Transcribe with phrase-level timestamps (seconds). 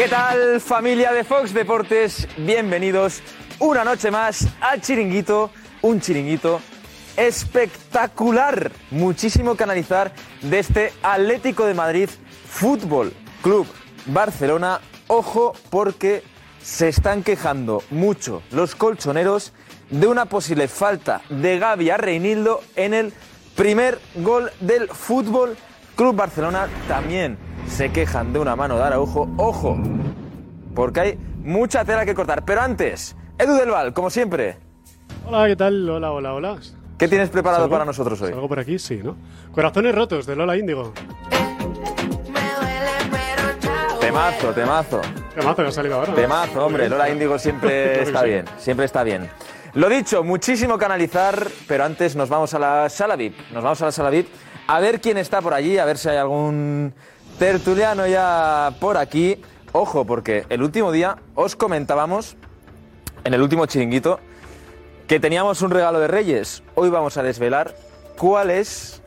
[0.00, 2.26] ¿Qué tal familia de Fox Deportes?
[2.38, 3.20] Bienvenidos
[3.58, 5.50] una noche más al chiringuito,
[5.82, 6.62] un chiringuito
[7.18, 12.08] espectacular, muchísimo que analizar de este Atlético de Madrid
[12.48, 13.66] Fútbol Club
[14.06, 14.80] Barcelona.
[15.06, 16.22] Ojo porque
[16.62, 19.52] se están quejando mucho los colchoneros
[19.90, 23.12] de una posible falta de Gaby a Reinildo en el
[23.54, 25.58] primer gol del Fútbol
[25.94, 26.70] Club Barcelona.
[26.88, 29.28] También se quejan de una mano de Araujo.
[29.36, 29.78] Ojo,
[30.74, 32.44] porque hay mucha tela que cortar.
[32.44, 34.58] Pero antes, Edu del Val, como siempre.
[35.26, 35.88] Hola, ¿qué tal?
[35.88, 36.56] Hola, hola, hola.
[36.98, 37.72] ¿Qué tienes preparado ¿Salgo?
[37.72, 38.30] para nosotros hoy?
[38.30, 38.78] ¿Salgo por aquí?
[38.78, 39.16] Sí, ¿no?
[39.52, 40.92] Corazones rotos de Lola Índigo.
[44.00, 45.00] Temazo, temazo.
[45.34, 46.14] Temazo que ha salido ahora.
[46.14, 46.88] Temazo, hombre.
[46.88, 48.44] Lola Índigo siempre está bien.
[48.58, 49.28] Siempre está bien.
[49.74, 53.34] Lo dicho, muchísimo que analizar, pero antes nos vamos a la sala VIP.
[53.52, 54.26] Nos vamos a la sala VIP
[54.66, 56.92] a ver quién está por allí, a ver si hay algún
[57.40, 59.40] tertuliano ya por aquí.
[59.72, 62.36] Ojo, porque el último día os comentábamos,
[63.24, 64.20] en el último chiringuito,
[65.08, 66.62] que teníamos un regalo de Reyes.
[66.74, 67.74] Hoy vamos a desvelar
[68.18, 69.00] cuál es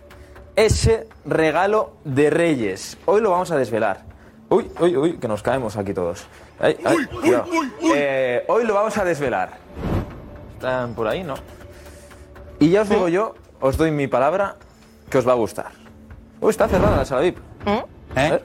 [0.55, 2.97] ese regalo de Reyes.
[3.05, 4.01] Hoy lo vamos a desvelar.
[4.49, 6.25] Uy, uy, uy, que nos caemos aquí todos.
[6.59, 7.45] Ay, ay, cuidado.
[7.95, 9.59] Eh, hoy lo vamos a desvelar.
[10.55, 11.23] ¿Están por ahí?
[11.23, 11.35] No.
[12.59, 14.55] Y ya os digo yo, os doy mi palabra,
[15.11, 15.71] que os va a gustar.
[16.41, 17.37] Uy, está cerrada la sala VIP.
[17.65, 18.43] A ver.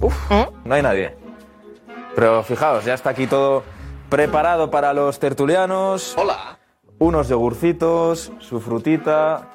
[0.00, 0.30] Uf,
[0.64, 1.16] no hay nadie.
[2.14, 3.62] Pero fijaos, ya está aquí todo
[4.08, 6.14] preparado para los tertulianos.
[6.18, 6.58] Hola.
[6.98, 9.48] Unos yogurcitos, su frutita,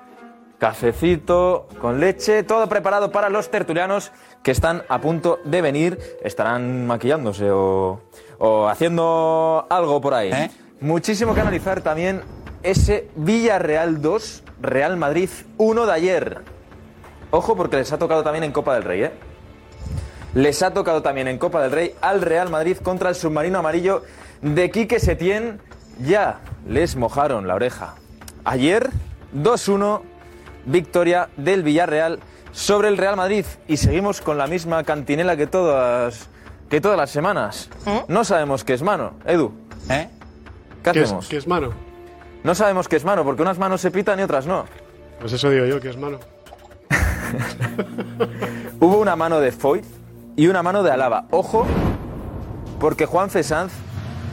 [0.58, 6.00] cafecito con leche, todo preparado para los tertulianos que están a punto de venir.
[6.24, 8.02] Estarán maquillándose o,
[8.40, 10.32] o haciendo algo por ahí.
[10.80, 12.22] Muchísimo que analizar también
[12.70, 16.42] ese Villarreal 2, Real Madrid 1 de ayer.
[17.32, 19.12] Ojo porque les ha tocado también en Copa del Rey, ¿eh?
[20.34, 24.04] Les ha tocado también en Copa del Rey al Real Madrid contra el submarino amarillo
[24.42, 25.60] de Quique Setién.
[26.00, 27.96] Ya les mojaron la oreja.
[28.44, 28.90] Ayer,
[29.34, 30.02] 2-1,
[30.66, 32.20] victoria del Villarreal
[32.52, 33.46] sobre el Real Madrid.
[33.68, 36.28] Y seguimos con la misma cantinela que todas,
[36.70, 37.70] que todas las semanas.
[38.10, 39.54] No sabemos qué es mano, Edu.
[39.88, 40.10] ¿Qué
[40.84, 41.28] ¿Qué es, hacemos?
[41.28, 41.74] qué es mano?
[42.46, 44.66] No sabemos qué es mano, porque unas manos se pitan y otras no.
[45.20, 46.20] Pues eso digo yo, que es mano.
[48.80, 49.84] Hubo una mano de Foyt
[50.36, 51.26] y una mano de Alaba.
[51.32, 51.66] Ojo,
[52.80, 53.74] porque Juan Fesanz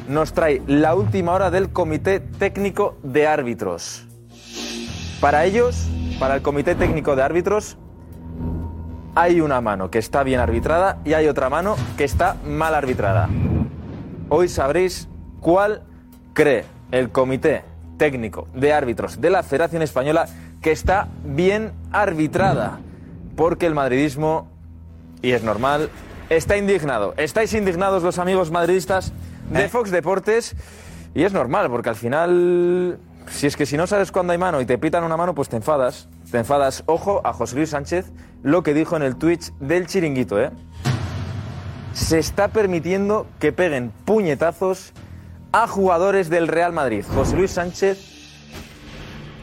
[0.08, 4.06] nos trae la última hora del Comité Técnico de Árbitros.
[5.18, 5.88] Para ellos,
[6.20, 7.78] para el Comité Técnico de Árbitros,
[9.14, 13.30] hay una mano que está bien arbitrada y hay otra mano que está mal arbitrada.
[14.28, 15.08] Hoy sabréis
[15.40, 15.84] cuál
[16.34, 17.71] cree el Comité
[18.02, 20.26] Técnico de Árbitros de la Federación Española
[20.60, 22.80] que está bien arbitrada.
[23.36, 24.48] Porque el madridismo,
[25.22, 25.88] y es normal,
[26.28, 27.14] está indignado.
[27.16, 29.12] Estáis indignados los amigos madridistas
[29.52, 30.56] de Fox Deportes
[31.14, 32.98] y es normal, porque al final,
[33.28, 35.48] si es que si no sabes cuándo hay mano y te pitan una mano, pues
[35.48, 36.08] te enfadas.
[36.28, 36.82] Te enfadas.
[36.86, 38.06] Ojo a José Luis Sánchez,
[38.42, 40.50] lo que dijo en el Twitch del chiringuito, ¿eh?
[41.92, 44.92] se está permitiendo que peguen puñetazos
[45.52, 47.04] a jugadores del Real Madrid.
[47.14, 47.98] José Luis Sánchez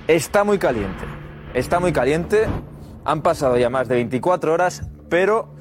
[0.08, 1.06] está muy caliente.
[1.53, 2.47] Está muy caliente.
[3.06, 5.53] Han pasado ya más de 24 horas, pero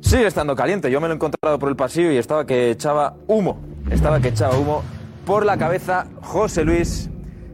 [0.00, 0.90] sigue estando caliente.
[0.90, 3.60] Yo me lo he encontrado por el pasillo y estaba que echaba humo.
[3.90, 4.82] Estaba que echaba humo
[5.26, 7.10] por la cabeza José Luis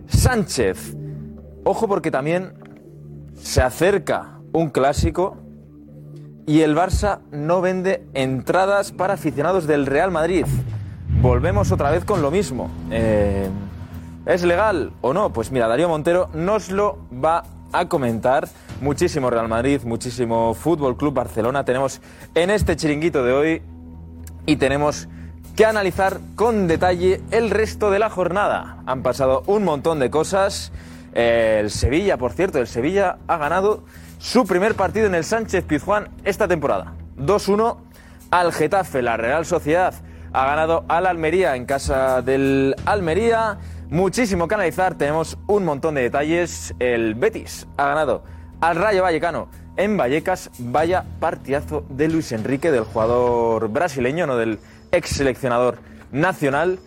[0.06, 0.96] Sánchez.
[1.64, 2.54] Ojo porque también
[3.34, 5.36] se acerca un clásico
[6.46, 10.46] y el Barça no vende entradas para aficionados del Real Madrid.
[11.26, 12.70] Volvemos otra vez con lo mismo.
[12.88, 13.48] Eh,
[14.26, 15.32] ¿Es legal o no?
[15.32, 17.42] Pues mira, Darío Montero nos lo va
[17.72, 18.48] a comentar.
[18.80, 22.00] Muchísimo Real Madrid, muchísimo Fútbol Club Barcelona tenemos
[22.36, 23.62] en este chiringuito de hoy
[24.46, 25.08] y tenemos
[25.56, 28.78] que analizar con detalle el resto de la jornada.
[28.86, 30.70] Han pasado un montón de cosas.
[31.12, 33.82] El Sevilla, por cierto, el Sevilla ha ganado
[34.18, 36.94] su primer partido en el Sánchez Pizjuán esta temporada.
[37.18, 37.78] 2-1
[38.30, 39.02] al Getafe.
[39.02, 39.92] La Real Sociedad
[40.32, 43.58] ha ganado al Almería en casa del Almería.
[43.88, 46.74] Muchísimo que analizar, tenemos un montón de detalles.
[46.78, 48.24] El Betis ha ganado
[48.60, 50.50] al Rayo Vallecano en Vallecas.
[50.58, 54.58] Vaya partidazo de Luis Enrique, del jugador brasileño, no del
[54.92, 55.78] ex seleccionador
[56.12, 56.78] nacional.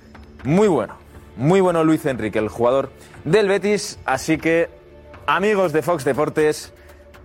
[0.44, 0.96] Muy bueno,
[1.38, 2.92] muy bueno Luis Enrique, el jugador
[3.24, 4.00] del Betis.
[4.06, 4.70] Así que,
[5.26, 6.74] amigos de Fox Deportes,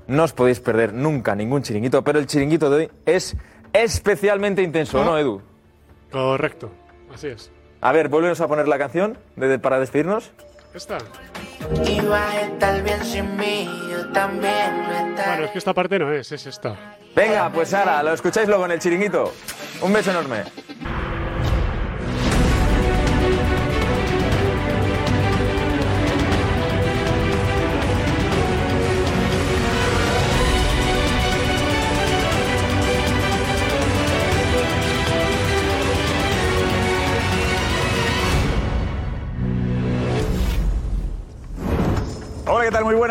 [0.07, 3.37] no os podéis perder nunca ningún chiringuito, pero el chiringuito de hoy es
[3.73, 5.43] especialmente intenso, ¿no, Edu?
[6.15, 6.71] Correcto,
[7.13, 7.51] así es.
[7.81, 10.31] A ver, vuélvenos a poner la canción de- para despedirnos.
[10.73, 10.99] Esta.
[15.27, 16.77] Bueno, es que esta parte no es, es esta.
[17.17, 19.33] Venga, pues ahora, lo escucháis luego en el chiringuito.
[19.83, 20.45] Un beso enorme.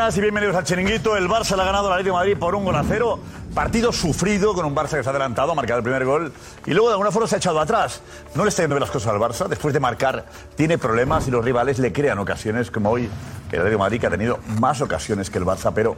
[0.04, 1.16] Y bienvenidos al Chiringuito.
[1.16, 3.20] El Barça le ha ganado al Atlético de Madrid por un gol a cero.
[3.56, 6.34] Partido sufrido con un Barça que se ha adelantado, ha marcado el primer gol
[6.66, 8.02] y luego de alguna forma se ha echado atrás.
[8.36, 9.48] No le está yendo bien las cosas al Barça.
[9.48, 10.26] Después de marcar,
[10.58, 14.08] tiene problemas y los rivales le crean ocasiones, como hoy el Atlético de Madrid, que
[14.08, 15.96] ha tenido más ocasiones que el Barça, pero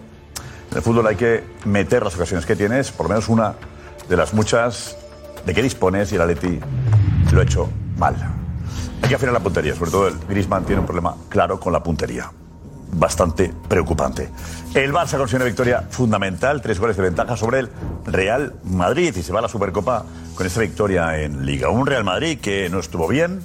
[0.69, 3.55] en el fútbol hay que meter las ocasiones que tienes, por lo menos una
[4.07, 4.97] de las muchas
[5.47, 6.59] de que dispones y el Atleti
[7.31, 7.67] lo ha hecho
[7.97, 8.15] mal.
[9.01, 11.81] Hay que afinar la puntería, sobre todo el Griezmann tiene un problema claro con la
[11.81, 12.29] puntería
[12.91, 14.29] bastante preocupante.
[14.73, 17.69] El Barça consigue una victoria fundamental, tres goles de ventaja sobre el
[18.05, 20.05] Real Madrid y se va a la Supercopa
[20.35, 21.69] con esta victoria en Liga.
[21.69, 23.41] Un Real Madrid que no estuvo bien.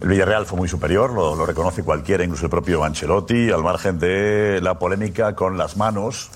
[0.00, 4.60] El Villarreal fue muy superior, lo, reconoce cualquiera, incluso el propio Ancelotti, al margen de
[4.62, 6.30] la polémica con las manos.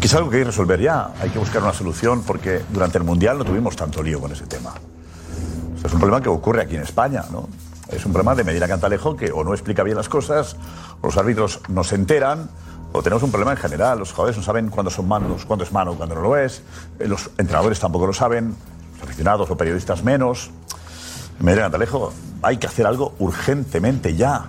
[0.00, 1.10] Que es algo que hay que resolver ya.
[1.20, 4.46] Hay que buscar una solución porque durante el Mundial no tuvimos tanto lío con ese
[4.46, 4.72] tema.
[5.84, 7.46] Es un problema que ocurre aquí en España, ¿no?
[7.94, 10.56] Es un problema de Medina Cantalejo que o no explica bien las cosas,
[11.00, 12.50] o los árbitros no se enteran,
[12.92, 13.98] o tenemos un problema en general.
[13.98, 16.62] Los jugadores no saben cuándo son manos, cuándo es mano, cuándo no lo es.
[16.98, 18.54] Eh, Los entrenadores tampoco lo saben,
[18.94, 20.50] los aficionados o periodistas menos.
[21.38, 22.12] Medina Cantalejo,
[22.42, 24.46] hay que hacer algo urgentemente ya.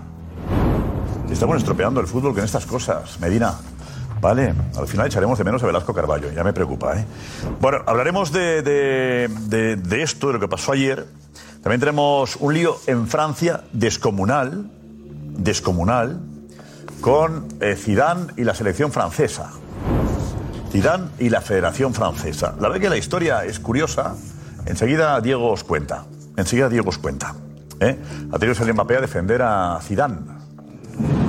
[1.29, 3.55] Estamos estropeando el fútbol con estas cosas, Medina.
[4.21, 6.97] Vale, al final echaremos de menos a Velasco Carballo, ya me preocupa.
[6.97, 7.05] ¿eh?
[7.59, 9.29] Bueno, hablaremos de,
[9.91, 11.05] esto, de lo que pasó ayer.
[11.65, 14.69] También tenemos un lío en Francia descomunal,
[15.35, 16.19] descomunal,
[17.01, 19.49] con eh, Zidane y la selección francesa.
[20.71, 22.53] Zidane y la Federación Francesa.
[22.59, 24.13] La verdad que la historia es curiosa.
[24.67, 26.05] Enseguida Diego os cuenta.
[26.37, 27.33] Enseguida Diego os cuenta.
[27.79, 27.97] ¿eh?
[28.31, 30.19] Ha tenido que salir Mbappé a defender a Zidane,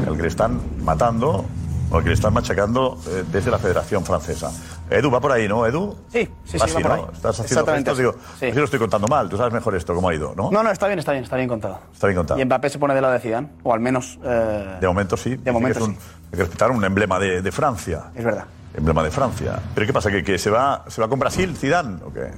[0.07, 1.47] el que le están matando
[1.91, 4.53] o el que le están machacando eh, desde la Federación Francesa.
[4.89, 5.97] Edu, va por ahí, ¿no, Edu?
[6.09, 6.95] Sí, sí, Va sí, así, va por ¿no?
[6.95, 7.11] ahí.
[7.13, 8.47] Estás haciendo Exactamente gestos, digo, Sí.
[8.47, 9.29] así lo estoy contando mal.
[9.29, 10.51] Tú sabes mejor esto, cómo ha ido, ¿no?
[10.51, 11.81] No, no, está bien, está bien, está bien contado.
[11.93, 12.39] Está bien contado.
[12.41, 15.37] Y Mbappé se pone de lado de Zidane, o al menos eh, De momento sí.
[15.37, 18.05] Dice momento un, Hay que respetar un emblema de, de Francia.
[18.15, 18.45] es verdad.
[18.75, 19.59] Emblema de Francia.
[19.75, 20.11] ¿Pero qué pasa?
[20.11, 22.03] ¿Que, que se, va, se va con Brasil, Zidane?
[22.05, 22.31] ¿O qué?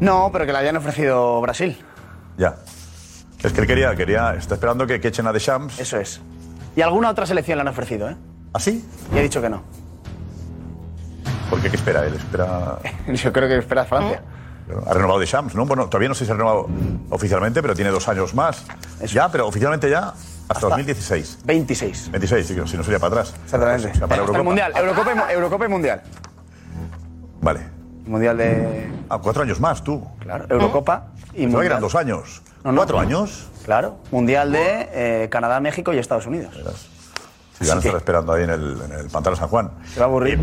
[0.00, 1.76] No, pero que le hayan ofrecido Brasil.
[2.38, 2.54] Ya.
[3.42, 5.78] Es que él quería, quería, está esperando que, que echen a Deschamps.
[5.78, 6.20] Eso es.
[6.76, 8.16] Y alguna otra selección le han ofrecido, ¿eh?
[8.54, 8.84] ¿Ah, sí?
[9.14, 9.62] Y ha dicho que no.
[11.54, 11.70] ¿Por qué?
[11.70, 12.14] ¿Qué espera él?
[12.14, 12.78] Espera...
[13.06, 14.22] Yo creo que espera Francia.
[14.86, 15.64] Ha renovado Deschamps, ¿no?
[15.66, 16.66] Bueno, todavía no sé si se ha renovado
[17.10, 18.66] oficialmente, pero tiene dos años más.
[19.06, 20.14] Ya, pero oficialmente ya
[20.48, 21.42] hasta, 2016.
[21.44, 22.10] 26.
[22.10, 23.34] 26, sí, si no sería para atrás.
[23.44, 23.88] Exactamente.
[23.88, 24.42] O sea, para Hasta el.
[24.42, 26.02] Mundial, Eurocopa y, Eurocopa y Mundial.
[27.40, 27.60] Vale.
[28.04, 28.90] Mundial de...
[29.08, 30.04] Ah, cuatro años más, tú.
[30.18, 31.66] Claro, Eurocopa y que Mundial.
[31.66, 32.42] eran dos años.
[32.64, 32.78] No, no.
[32.78, 33.48] ¿Cuatro años?
[33.64, 36.52] Claro, Mundial de eh, Canadá, México y Estados Unidos.
[37.58, 39.70] Zidane que- estará esperando ahí en el, en el pantano San Juan.
[39.92, 40.40] Se va a aburrir.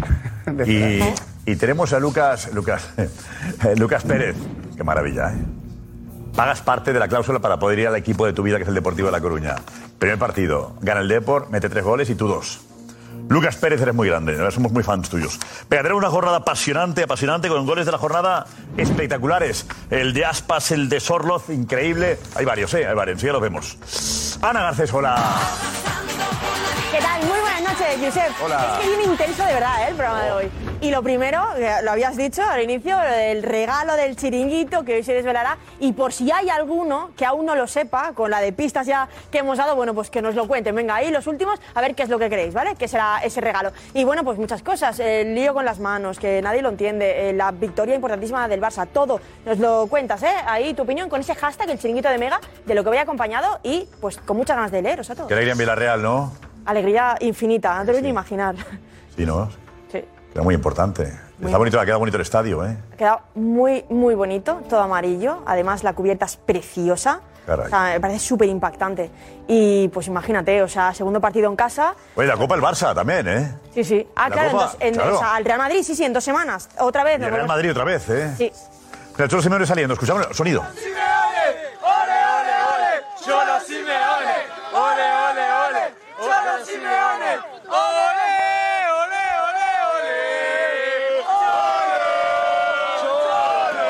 [0.66, 1.00] Y,
[1.52, 2.90] y tenemos a Lucas, Lucas,
[3.78, 4.36] Lucas Pérez.
[4.76, 5.38] Qué maravilla, ¿eh?
[6.36, 8.70] Pagas parte de la cláusula para poder ir al equipo de tu vida, que es
[8.70, 9.56] el Deportivo de La Coruña.
[10.00, 12.62] Primer partido, gana el Depor, mete tres goles y tú dos.
[13.28, 15.38] Lucas Pérez, eres muy grande, somos muy fans tuyos.
[15.70, 18.46] Tenemos una jornada apasionante, apasionante, con goles de la jornada
[18.78, 19.66] espectaculares.
[19.90, 22.18] El de Aspas, el de Sorloz, increíble.
[22.36, 22.88] Hay varios, ¿eh?
[22.88, 24.38] Hay varios, ya los vemos.
[24.42, 25.16] Ana Garcés, hola.
[26.92, 27.22] ¿Qué tal?
[27.22, 28.32] Muy buenas noches, Josep.
[28.44, 28.74] Hola.
[28.74, 29.88] Es que viene intenso de verdad ¿eh?
[29.92, 30.52] el programa de hoy.
[30.82, 31.42] Y lo primero,
[31.84, 35.58] lo habías dicho al inicio, el regalo del chiringuito que hoy se desvelará.
[35.80, 39.08] Y por si hay alguno que aún no lo sepa, con la de pistas ya
[39.32, 40.76] que hemos dado, bueno, pues que nos lo cuenten.
[40.76, 42.76] Venga, ahí los últimos, a ver qué es lo que queréis, ¿vale?
[42.76, 43.72] ¿Qué será ese regalo?
[43.94, 45.00] Y bueno, pues muchas cosas.
[45.00, 47.30] El lío con las manos, que nadie lo entiende.
[47.30, 48.86] eh, La victoria importantísima del Barça.
[48.92, 49.22] Todo.
[49.46, 50.34] Nos lo cuentas, ¿eh?
[50.46, 53.60] Ahí tu opinión con ese hashtag, el chiringuito de Mega, de lo que voy acompañado
[53.64, 55.30] y pues con muchas ganas de leeros a todos.
[55.30, 56.51] Que en Villarreal, ¿no?
[56.66, 58.56] Alegría infinita, no te lo voy ni imaginar.
[59.16, 59.50] Sí, ¿no?
[59.92, 60.04] Sí.
[60.34, 61.12] Era muy importante.
[61.44, 62.78] Está bonito, ha quedado bonito el estadio, ¿eh?
[62.94, 65.42] Ha quedado muy, muy bonito, todo amarillo.
[65.46, 67.22] Además, la cubierta es preciosa.
[67.48, 67.66] Caray.
[67.66, 69.10] O sea, me parece súper impactante.
[69.48, 71.96] Y pues imagínate, o sea, segundo partido en casa.
[72.16, 73.52] Oye, la Copa el Barça también, ¿eh?
[73.74, 74.08] Sí, sí.
[74.16, 75.16] Ah, La claro, en Copa, dos- en- claro.
[75.16, 76.70] o sea, al Real Madrid, sí, sí, en dos semanas.
[76.78, 77.20] Otra vez.
[77.20, 78.34] Y el Real Madrid otra vez, ¿eh?
[78.38, 78.52] Sí.
[79.28, 80.62] Cholo Simeone saliendo, escuchamos el sonido.
[83.26, 84.36] Cholo Simeone,
[84.74, 87.34] ole, ole, ole, Cholo Simeone,
[87.70, 88.30] ole,
[89.02, 90.18] ole, ole, ole,
[91.28, 92.10] Cholo,
[93.02, 93.90] Cholo,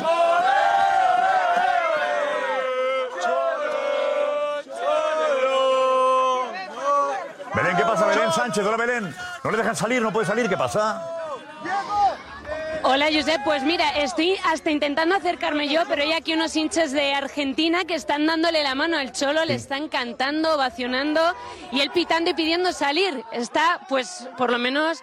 [0.00, 0.50] Cholo,
[7.54, 7.76] Belén
[8.50, 8.66] Sánchez.
[8.66, 9.14] Hola, Belén.
[9.44, 10.48] No le dejan salir, no puede salir.
[10.48, 11.06] ¿Qué pasa?
[12.82, 13.44] Hola, Josep.
[13.44, 17.94] Pues mira, estoy hasta intentando acercarme yo, pero hay aquí unos hinchas de Argentina que
[17.94, 21.20] están dándole la mano al Cholo, le están cantando, ovacionando
[21.70, 23.22] y él pitando y pidiendo salir.
[23.30, 24.98] Está, pues, por lo menos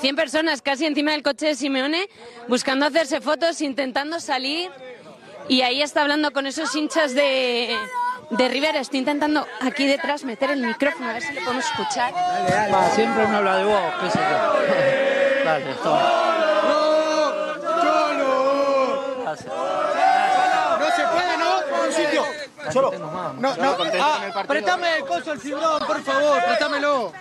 [0.00, 2.08] 100 personas casi encima del coche de Simeone,
[2.48, 4.72] buscando hacerse fotos, intentando salir.
[5.48, 7.78] Y ahí está hablando con esos hinchas de,
[8.30, 8.80] de Rivera.
[8.80, 12.12] Estoy intentando aquí detrás meter el micrófono, a ver si le podemos escuchar.
[12.12, 15.44] Va, siempre uno habla de vos, qué sé yo.
[15.44, 16.38] Dale, toma.
[20.78, 21.60] No se puede, ¿no?
[21.70, 22.24] Por un sitio.
[22.72, 22.92] Cholo.
[23.38, 23.76] No, no.
[24.00, 26.42] Ah, préstame el coso, el fibrón, por favor.
[26.44, 27.12] Préstamelo.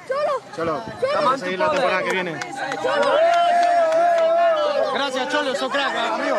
[0.56, 0.84] Cholo.
[1.16, 2.40] Vamos a seguir la temporada que viene.
[4.94, 5.56] Gracias, Cholo.
[5.56, 6.38] Sos crack, amigo.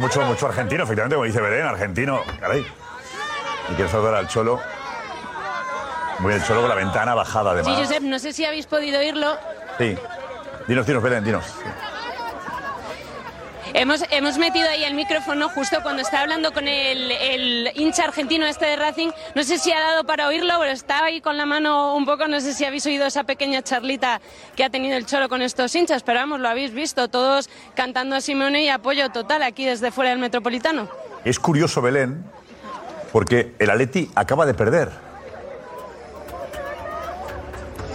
[0.00, 2.20] Mucho, mucho argentino, efectivamente, como dice Belén, argentino.
[2.40, 2.66] Caray.
[3.70, 4.60] Y quiero saludar al Cholo.
[6.18, 7.78] Muy el Cholo con la ventana bajada, Sí, además.
[7.88, 9.36] Josep, no sé si habéis podido oírlo.
[9.78, 9.96] Sí.
[10.66, 11.44] Dinos, dinos, Belén, dinos.
[13.78, 18.64] Hemos, hemos metido ahí el micrófono justo cuando está hablando con el, hincha argentino este
[18.64, 19.10] de Racing.
[19.34, 22.26] No sé si ha dado para oírlo, pero está ahí con la mano un poco.
[22.26, 24.22] No sé si habéis oído esa pequeña charlita
[24.56, 28.16] que ha tenido el Cholo con estos hinchas, pero vamos, lo habéis visto, todos cantando
[28.16, 30.88] a Simone y apoyo total aquí desde fuera del Metropolitano.
[31.26, 32.24] Es curioso, Belén,
[33.12, 35.05] porque el Atleti acaba de perder.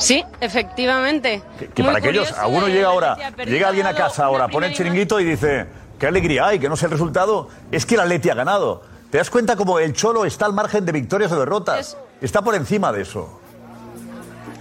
[0.01, 1.43] Sí, efectivamente.
[1.75, 3.15] Que Muy para aquellos, alguno el llega ahora,
[3.46, 5.67] llega alguien a casa ahora, pone el chiringuito y dice,
[6.00, 8.81] qué alegría hay, que no sé el resultado, es que el Atleti ha ganado.
[9.12, 11.98] ¿Te das cuenta cómo el Cholo está al margen de victorias o derrotas?
[12.20, 13.39] Está por encima de eso.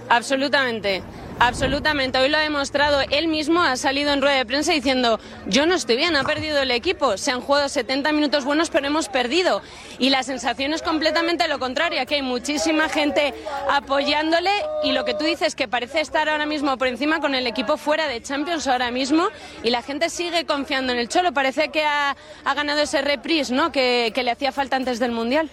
[0.09, 1.01] Absolutamente,
[1.41, 2.19] absolutamente.
[2.19, 5.73] Hoy lo ha demostrado él mismo, ha salido en rueda de prensa diciendo, yo no
[5.73, 9.61] estoy bien, ha perdido el equipo, se han jugado 70 minutos buenos, pero hemos perdido.
[9.97, 13.33] Y la sensación es completamente lo contrario, que hay muchísima gente
[13.69, 14.51] apoyándole
[14.83, 17.77] y lo que tú dices, que parece estar ahora mismo por encima con el equipo
[17.77, 19.27] fuera de Champions ahora mismo
[19.63, 23.53] y la gente sigue confiando en el Cholo, parece que ha, ha ganado ese reprise
[23.53, 23.71] ¿no?
[23.71, 25.49] que, que le hacía falta antes del Mundial.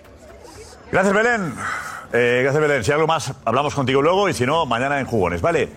[0.91, 1.55] Gracias, Belén.
[2.13, 2.85] Eh, gracias, Belén.
[2.85, 5.69] Si hay algo más, hablamos contigo luego y si no, mañana en Jugones, ¿vale?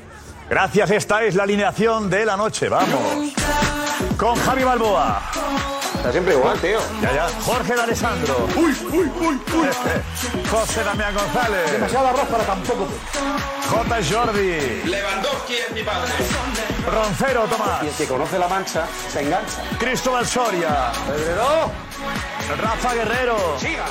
[0.50, 2.70] Gracias, esta es la alineación de la noche.
[2.70, 3.34] Vamos.
[4.18, 5.22] Con Javi Balboa.
[5.96, 6.80] Está siempre igual, tío.
[7.02, 7.28] Ya, ya.
[7.46, 8.48] Jorge de Alessandro.
[8.56, 9.68] Uy, uy, uy, uy.
[10.52, 11.72] José Damián González.
[11.72, 12.88] Demasiado arroz para tampoco.
[13.70, 13.96] J.
[14.10, 14.82] Jordi.
[14.86, 16.12] Lewandowski es mi padre.
[16.92, 17.84] Roncero Tomás.
[17.84, 19.62] Y el que conoce la mancha se engancha.
[19.80, 20.92] Cristóbal Soria.
[22.58, 23.38] Rafa Guerrero.
[23.60, 23.86] Siga.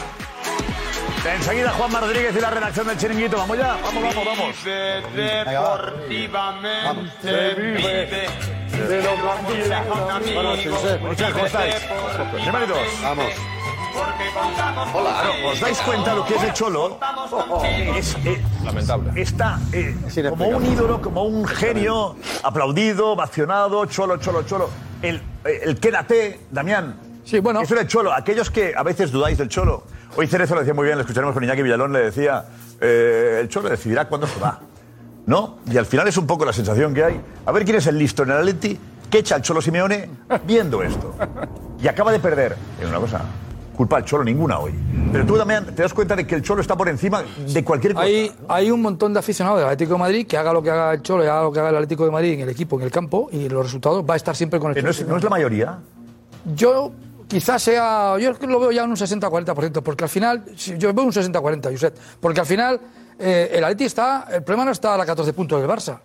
[1.24, 3.36] Enseguida Juan Rodríguez y la redacción del Chiringuito.
[3.36, 3.76] Vamos ya.
[3.82, 4.56] Vamos, vamos, vamos.
[4.64, 8.28] Vive deportivamente, vive.
[11.02, 11.74] Muchas ¿cómo estáis?
[12.34, 12.78] Bienvenidos.
[13.02, 13.26] Vamos.
[14.94, 15.22] Hola.
[15.52, 16.98] ¿Os dais cuenta lo que es el Cholo?
[17.96, 19.20] Es, eh, Lamentable.
[19.20, 19.94] está eh,
[20.30, 24.70] como un ídolo, como un genio, aplaudido, vacionado, cholo, cholo, cholo.
[25.02, 26.98] El, eh, el quédate, Damián.
[27.24, 27.60] Sí, bueno.
[27.60, 28.12] Eso era el cholo.
[28.12, 29.84] Aquellos que a veces dudáis del cholo.
[30.16, 32.44] Hoy Cerezo lo decía muy bien, lo escucharemos con Iñaki Villalón, le decía,
[32.80, 34.60] eh, el cholo decidirá cuándo se va.
[35.26, 35.58] ¿No?
[35.70, 37.20] Y al final es un poco la sensación que hay.
[37.46, 38.78] A ver quién es el listo en el Atleti
[39.10, 40.08] que echa al Cholo Simeone
[40.46, 41.14] viendo esto.
[41.80, 42.56] Y acaba de perder.
[42.80, 43.20] En una cosa,
[43.76, 44.72] culpa al Cholo ninguna hoy.
[45.12, 47.94] Pero tú también te das cuenta de que el Cholo está por encima de cualquier
[47.94, 48.06] cosa.
[48.06, 50.94] Hay, hay un montón de aficionados del Atlético de Madrid que haga lo que haga
[50.94, 52.82] el Cholo y haga lo que haga el Atlético de Madrid en el equipo, en
[52.82, 55.22] el campo, y los resultados va a estar siempre con el no es, no es
[55.22, 55.78] la mayoría.
[56.54, 56.92] Yo
[57.30, 61.12] quizás sea, yo lo veo ya en un 60-40%, porque al final, yo veo un
[61.12, 62.80] 60-40, Josep, porque al final
[63.18, 66.00] eh, el Atleti está, el problema no está a la 14 puntos del Barça.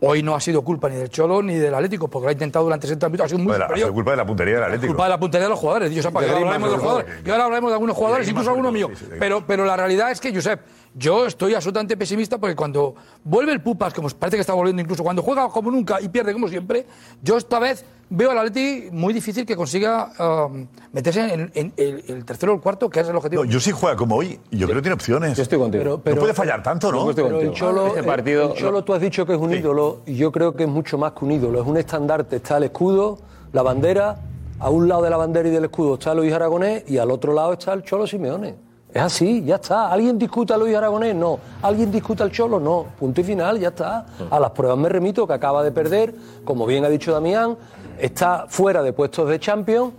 [0.00, 2.64] Hoy no ha sido culpa ni del Cholo ni del Atlético, porque lo ha intentado
[2.64, 3.86] durante 60 minutos, ha sido muy Bueno, ha superior.
[3.88, 4.86] sido culpa de la puntería del Atlético.
[4.92, 5.90] culpa de la puntería de los jugadores.
[5.92, 7.22] Yo ahora hablaremos de los jugadores.
[7.24, 8.86] Que ahora hablaremos de algunos jugadores, incluso alguno sobre mío.
[8.88, 9.16] todo, sí, sí, sí.
[9.18, 10.60] Pero, pero la realidad es que, Josep,
[10.94, 15.02] yo estoy absolutamente pesimista porque cuando vuelve el Pupas, como parece que está volviendo incluso,
[15.02, 16.86] cuando juega como nunca y pierde como siempre,
[17.20, 20.10] yo esta vez veo al Atleti muy difícil que consiga
[20.46, 23.44] um, meterse en, en el, el tercero o el cuarto, que es el objetivo.
[23.44, 25.36] No, yo sí juega como hoy y yo creo que tiene opciones.
[25.36, 25.84] Yo estoy contigo.
[25.84, 27.12] no puede fallar tanto, ¿no?
[27.14, 30.00] Pero el Cholo, Este el- partido- el Cholo, tú has dicho que es un ídolo
[30.06, 31.60] y yo creo que es mucho más que un ídolo.
[31.60, 32.36] Es un estandarte.
[32.36, 33.18] Está el escudo,
[33.52, 34.16] la bandera.
[34.60, 37.32] A un lado de la bandera y del escudo está Luis Aragonés y al otro
[37.32, 38.56] lado está el Cholo Simeone.
[38.92, 39.90] Es así, ya está.
[39.92, 41.14] ¿Alguien discute a Luis Aragonés?
[41.14, 41.38] No.
[41.62, 42.58] ¿Alguien discute al Cholo?
[42.58, 42.86] No.
[42.98, 44.06] Punto y final, ya está.
[44.30, 46.14] A las pruebas me remito, que acaba de perder,
[46.44, 47.56] como bien ha dicho Damián,
[47.98, 49.92] está fuera de puestos de Champions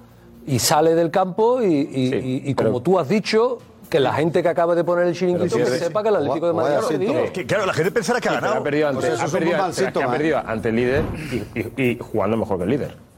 [0.47, 4.41] y sale del campo y, y- y- y como tú has dicho, que la gente
[4.43, 6.87] que acaba de poner el chiringuito que pierde- sepa que el Atlético de Madrid ha
[6.87, 7.13] perdido.
[7.19, 8.59] Es que, claro, la gente pensará que ha Sí, ganado.
[8.59, 10.43] ha perdido ante, Pues eso ha es un perdido, que síntoma, ha ¿eh?
[10.45, 13.08] ante el líder y, y- y jugando mejor que el líder.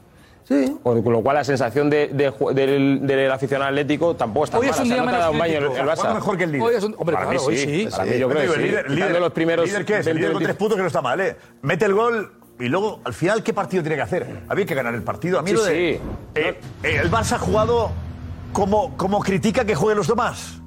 [0.44, 0.76] Sí.
[0.82, 4.66] Con, con lo cual la sensación de, de del, del aficionado atlético tampoco está Hoy
[4.68, 4.74] mala.
[4.76, 6.14] es un O sea, día no te ha menos dado un baño el, el Barça.
[6.14, 6.66] Mejor que el líder.
[6.66, 7.64] Hoy es un- hombre, Para mí claro, hoy sí.
[7.64, 7.88] sí.
[7.90, 8.18] Para mí sí.
[8.18, 8.58] yo creo que el sí.
[8.60, 10.06] líder, líder, los primeros ¿Líder qué es?
[10.06, 10.44] El 20, líder con 20.
[10.52, 11.36] tres puntos que no está mal, ¿eh?
[11.62, 14.42] Mete el gol y luego, al final, ¿qué partido tiene que hacer?
[14.48, 15.38] Había que ganar el partido.
[15.38, 16.00] A mí Sí, lo de, sí.
[16.40, 17.90] eh, eh, el Barça ha jugado
[18.52, 20.58] como, como critica que jueguen los demás.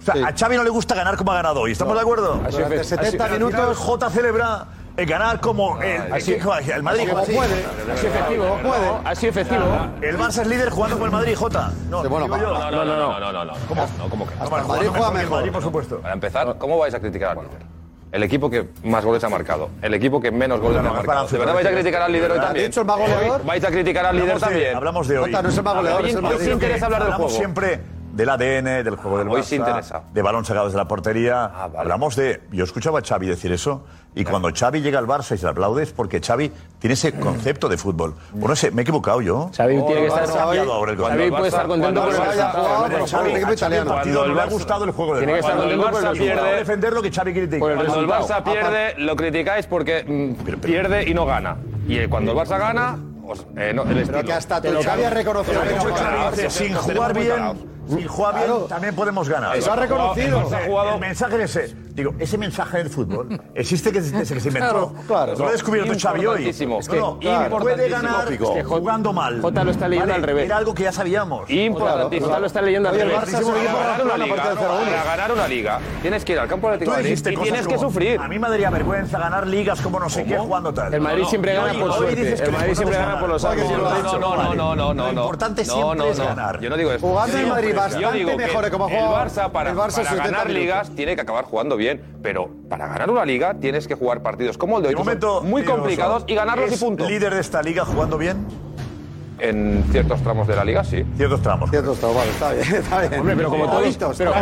[0.00, 1.72] O sea, a Xavi no le gusta ganar como ha ganado hoy.
[1.72, 2.40] ¿Estamos de acuerdo?
[2.50, 6.70] Durante efe- 70 Al final, minutos- J celebra el ganar como el, Ha sido- el,
[6.70, 7.08] el Madrid.
[7.08, 7.32] como así.
[7.32, 7.62] puede.
[7.96, 9.00] Sido efectivo.
[9.04, 9.64] Ha sido efectivo.
[10.00, 11.70] El Barça es líder jugando con el Madrid, J.
[11.90, 12.02] No.
[12.02, 13.52] No, no, no, no, no.
[13.68, 13.86] ¿Cómo?
[13.98, 14.34] No, ¿cómo que?
[14.34, 15.30] El Madrid juega que el mejor.
[15.38, 16.00] Madrid, por supuesto.
[16.00, 17.78] Para empezar, ¿cómo vais a criticar al líder?
[18.10, 19.68] El equipo que más goles ha marcado.
[19.82, 21.26] El equipo que menos goles ha marcado.
[21.28, 22.64] ¿De verdad vais a criticar al líder hoy también?
[22.64, 23.44] ¿Ha dicho el más goleador?
[23.44, 24.76] ¿Vais a criticar al líder también?
[24.76, 25.30] Hablamos de hoy.
[25.30, 27.30] Jota, no es el más goleador, el sí interesa hablar del juego.
[27.30, 27.80] siempre
[28.18, 30.02] del ADN, del juego del Hoy Barça, sí interesa.
[30.12, 31.44] de balón sacados de la portería.
[31.44, 31.78] Ah, vale.
[31.78, 32.42] Hablamos de...
[32.50, 33.84] Yo escuchaba a Xavi decir eso
[34.14, 37.12] y cuando Xavi llega al Barça y se le aplaude es porque Xavi tiene ese
[37.12, 38.14] concepto de fútbol.
[38.32, 39.50] Bueno, me he equivocado yo.
[39.56, 40.24] Xavi tiene que estar...
[40.24, 41.36] Ha cambiado ahora el Xavi concepto.
[41.36, 42.64] puede estar contento cuando con el Barça resultado.
[42.88, 45.56] Xavi, a Xavi el partido no le ha gustado el juego del Tiene que estar
[45.56, 45.60] Barça.
[45.60, 46.56] contento Cuando con el el Barça pierde, resultado.
[46.58, 47.58] defender lo que Xavi critica.
[47.60, 48.42] Por el Cuando el resultado.
[48.42, 51.56] Barça pierde, lo criticáis porque mm, pierde y no gana.
[51.86, 54.24] Y eh, cuando el Barça gana, os- eh, no, el Pero estilo.
[54.24, 55.60] que hasta tu Xavi ha reconocido
[56.34, 58.60] que sin jugar bien, sin jugar bien, Claro.
[58.66, 59.56] también podemos ganar.
[59.56, 60.38] Eso ha reconocido.
[60.40, 61.76] El, Barça- el mensaje es ese.
[61.98, 64.52] Digo, ese mensaje del fútbol existe que que se inventó.
[64.52, 65.34] Claro, claro.
[65.36, 66.46] Lo ha descubierto Xavi hoy.
[66.46, 66.78] Importantísimo.
[66.88, 67.58] No, no, Claro.
[67.58, 69.40] puede ganar Es que jugando mal.
[69.42, 70.44] Jota lo está leyendo Vale, al revés.
[70.46, 71.50] Era algo que ya sabíamos.
[71.50, 72.28] Importantísimo.
[72.28, 73.28] Jota lo está leyendo al Oye, el revés.
[73.34, 74.84] Barça es Para ganar una liga, partir del 0-1.
[74.90, 77.66] para ganar una liga, tienes que ir al campo del Atlético de Madrid y tienes
[77.66, 78.20] que sufrir.
[78.20, 80.94] A mí me daría vergüenza ganar ligas como no sé qué jugando tal.
[80.94, 82.14] El Madrid siempre gana por suerte.
[82.14, 85.64] que El Madrid siempre gana es por los dicho, No, no, no, no, Lo importante
[85.64, 86.60] siempre es ganar.
[86.60, 87.06] Yo no digo eso.
[87.06, 88.00] Jugando el Siempre Madrid ganar.
[88.00, 90.54] Yo bastante digo que mejor como el Barça para, el Barça para 70 ganar minutos.
[90.54, 94.58] ligas tiene que acabar jugando bien, pero para ganar una liga tienes que jugar partidos
[94.58, 97.08] como el de hoy, que momento, muy complicados y ganarlos y ¿es punto.
[97.08, 98.46] líder de esta liga jugando bien?
[99.40, 101.04] En ciertos tramos de la liga, sí.
[101.16, 101.70] Ciertos tramos.
[101.70, 103.20] Cierto, está, vale, está bien, está bien.
[103.20, 104.32] Hombre, pero como todos, pero, pero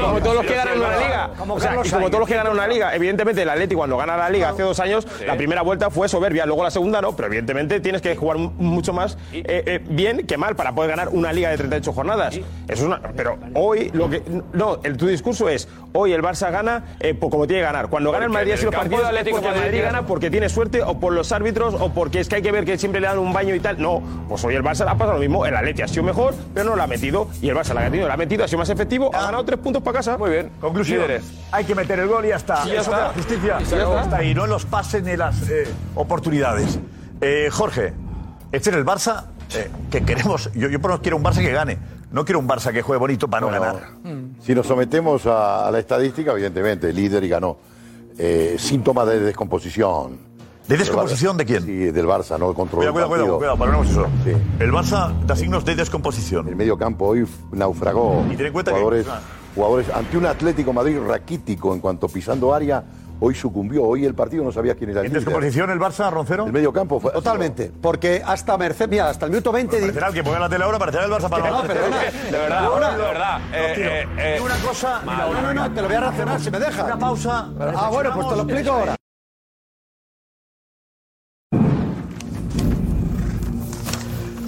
[0.00, 2.52] como todos los que ganan una liga, o sea, y como todos los que ganan
[2.52, 5.90] una liga, evidentemente el Atleti cuando gana la liga hace dos años, la primera vuelta
[5.90, 9.42] fue soberbia, luego la segunda no, pero evidentemente tienes que jugar mu- mucho más eh,
[9.66, 12.34] eh, bien que mal para poder ganar una liga de 38 jornadas.
[12.34, 16.50] Eso es una, pero hoy lo que no, el, tu discurso es hoy el Barça
[16.50, 17.88] gana eh, por como tiene que ganar.
[17.88, 20.82] Cuando gana el Madrid así el los partidos Atlético porque Madrid gana porque tiene suerte
[20.82, 23.18] o por los árbitros o porque es que hay que ver que siempre le dan
[23.18, 23.80] un baño y tal.
[23.80, 25.44] No, pues hoy el Barça le ha pasado lo mismo.
[25.44, 27.28] El Atleti ha sido mejor, pero no lo ha metido.
[27.42, 29.44] Y el Barça la ha metido, la ha metido, ha sido más efectivo, ha ganado
[29.44, 30.16] tres puntos para casa.
[30.16, 30.50] Muy bien.
[30.58, 31.00] Conclusión.
[31.00, 31.24] Líderes.
[31.50, 32.62] Hay que meter el gol y ya está.
[32.64, 32.96] Y ya Eso está.
[32.96, 34.02] de la justicia Y ya está.
[34.04, 35.64] está ahí, no en los pases ni en las eh,
[35.94, 36.78] oportunidades.
[37.20, 37.92] Eh, Jorge,
[38.52, 40.50] este es el Barça eh, que queremos.
[40.54, 41.76] Yo, yo por lo menos quiero un Barça que gane.
[42.10, 43.76] No quiero un Barça que juegue bonito para no, ganar.
[44.40, 47.58] Si nos sometemos a, a la estadística, evidentemente, líder y ganó.
[48.18, 50.31] Eh, síntoma de descomposición.
[50.68, 51.62] ¿De descomposición de quién?
[51.64, 52.90] Sí, del Barça, no control.
[52.92, 54.06] Cuidado, cuidado, cuidado, eso.
[54.24, 54.32] Sí.
[54.60, 56.48] El Barça da signos de descomposición.
[56.48, 58.24] El medio campo hoy naufragó.
[58.30, 59.20] Y ten en cuenta jugadores, ah.
[59.54, 62.84] jugadores ante un Atlético Madrid raquítico en cuanto pisando área,
[63.18, 63.82] hoy sucumbió.
[63.84, 65.24] Hoy el partido no sabía quién era el ¿En líder.
[65.24, 66.46] descomposición el Barça, Roncero?
[66.46, 67.10] El medio campo fue.
[67.12, 67.70] Totalmente.
[67.82, 69.76] Porque hasta Merced, mira, hasta el minuto 20.
[69.76, 71.96] di- Parecerá el que ponga la tele ahora, parecerá el Barça para No, perdona.
[72.30, 73.40] De verdad, Ahora- de verdad.
[73.52, 76.58] Eh, eh, eh, una cosa No, no, no, te lo voy a racionar si me
[76.60, 76.84] dejas.
[76.86, 77.48] Una pausa.
[77.58, 78.96] Ah, bueno, pues te lo explico ahora.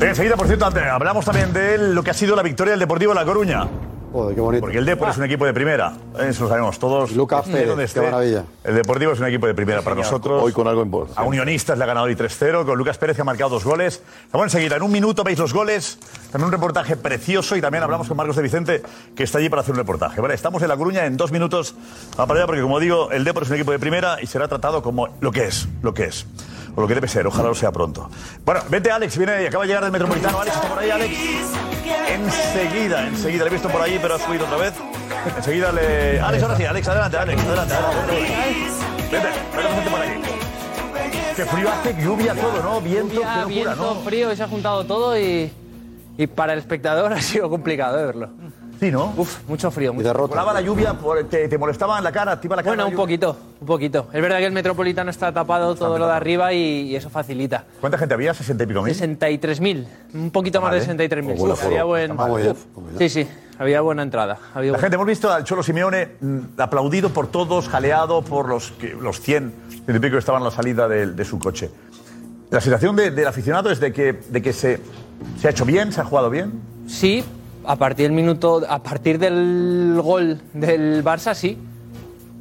[0.08, 3.20] Enseguida, por cierto, hablamos también de lo que ha sido la victoria del Deportivo de
[3.20, 3.66] La Coruña.
[4.12, 4.60] Joder, qué bonito.
[4.60, 5.92] Porque el Depor es un equipo de primera.
[6.20, 7.10] Eso lo sabemos todos.
[7.12, 8.44] Lucas Pérez, qué maravilla.
[8.62, 10.40] El Deportivo es un equipo de primera para nosotros.
[10.40, 11.10] Hoy con algo en voz.
[11.16, 14.02] A Unionistas le ha ganado hoy 3-0, con Lucas Pérez que ha marcado dos goles.
[14.30, 15.98] Vamos enseguida, en un minuto veis los goles,
[16.30, 18.82] también un reportaje precioso y también hablamos con Marcos de Vicente,
[19.16, 20.20] que está allí para hacer un reportaje.
[20.20, 21.74] Vale, estamos en La Coruña, en dos minutos
[22.12, 24.46] va para allá, porque como digo, el Depor es un equipo de primera y será
[24.46, 26.26] tratado como lo que es, lo que es.
[26.76, 28.10] O lo que debe ser, ojalá lo sea pronto.
[28.44, 30.40] Bueno, vete Alex, viene y acaba de llegar del Metropolitano.
[30.40, 31.14] Alex, ¿está por ahí, Alex?
[32.08, 34.72] Enseguida, enseguida, le he visto por ahí, pero ha subido otra vez.
[35.36, 36.20] Enseguida le...
[36.20, 38.12] Alex, ahora sí, Alex, adelante, Alex, adelante, adelante.
[39.10, 40.12] Vete, vete, vete por aquí.
[41.36, 42.80] Qué frío hace, lluvia, todo, ¿no?
[42.80, 43.94] Viento, qué Ya, locura, viento, ¿no?
[44.02, 45.50] frío, y se ha juntado todo y,
[46.16, 48.28] y para el espectador ha sido complicado de verlo.
[49.16, 49.92] Uf, mucho frío.
[49.92, 50.08] Y Mucho.
[50.08, 50.30] derrota.
[50.30, 50.94] Volaba la lluvia,
[51.30, 52.74] te, te molestaba en la cara, iba la cara.
[52.76, 54.08] Bueno, un poquito, un poquito.
[54.12, 56.58] Es verdad que el Metropolitano está tapado todo lo de arriba y,
[56.90, 57.64] y eso facilita.
[57.80, 58.32] ¿Cuánta gente había?
[58.32, 58.94] ¿60 y pico mil?
[58.94, 60.84] 63.000, un poquito más Vale.
[60.84, 61.24] de 63.000.
[61.36, 61.66] Buen Uf, aforo.
[61.68, 62.10] había buen...
[62.12, 62.54] Está.
[62.98, 64.38] Sí, sí, había buena entrada.
[64.54, 68.48] Había La buen- gente, hemos visto al Cholo Simeone mm, aplaudido por todos, jaleado por
[68.48, 69.52] los, que- los 100
[69.88, 71.70] y pico que estaban a la salida de, de su coche.
[72.50, 74.80] La sensación de- del aficionado es de que, de que se,
[75.40, 76.52] se ha hecho bien, se ha jugado bien.
[76.86, 77.24] Sí,
[77.66, 81.58] a partir del minuto, a partir del gol del Barça sí,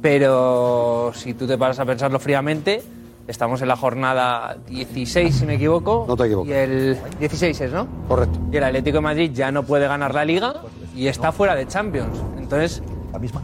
[0.00, 2.82] pero si tú te paras a pensarlo fríamente,
[3.26, 6.04] Estamos en la jornada 16, si me equivoco.
[6.06, 6.50] No te equivocas.
[6.50, 7.86] Y el 16 es, ¿no?
[8.06, 8.38] Correcto.
[8.52, 10.56] Y el Atlético de Madrid ya no puede ganar la Liga
[10.94, 12.18] y está fuera de Champions.
[12.36, 12.82] Entonces,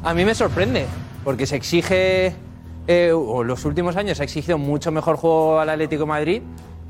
[0.02, 0.84] a mí me sorprende,
[1.24, 2.34] porque se exige,
[2.88, 6.42] eh, o los últimos años se ha exigido mucho mejor juego al Atlético de Madrid,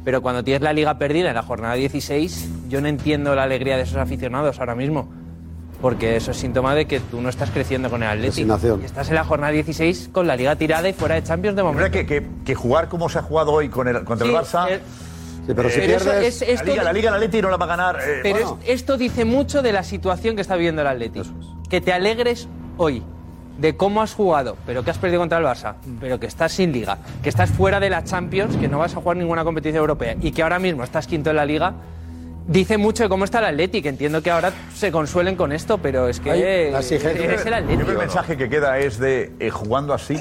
[0.05, 3.76] pero cuando tienes la Liga perdida en la jornada 16, yo no entiendo la alegría
[3.76, 5.09] de esos aficionados ahora mismo.
[5.83, 8.59] Porque eso es síntoma de que tú no estás creciendo con el Atlético.
[8.83, 11.62] Y estás en la jornada 16 con la Liga tirada y fuera de Champions de
[11.62, 11.83] momento.
[11.85, 14.38] ¿Verdad que, que, que jugar como se ha jugado hoy con el, contra el Sí,
[14.38, 14.66] Barça?
[14.70, 14.80] eh,
[15.46, 17.56] Sí, pero si eh, pierdes- es- esto la Liga, la Liga, el Atleti no la
[17.56, 17.96] va a ganar.
[18.02, 18.59] eh, Pero bueno.
[18.62, 21.24] es- esto dice mucho de la situación que está viviendo el Atlético.
[21.70, 23.02] Que te alegres hoy
[23.59, 26.72] de cómo has jugado, pero que has perdido contra el Barça, pero que estás sin
[26.72, 30.14] liga, que estás fuera de la Champions, que no vas a jugar ninguna competición europea
[30.20, 31.72] y que ahora mismo estás quinto en la liga,
[32.51, 33.89] dice mucho de cómo está el Atlético.
[33.89, 36.75] Entiendo que ahora se consuelen con esto, pero es que eh, el
[37.55, 37.91] Atlético.
[37.91, 40.19] el mensaje que queda es de eh, jugando así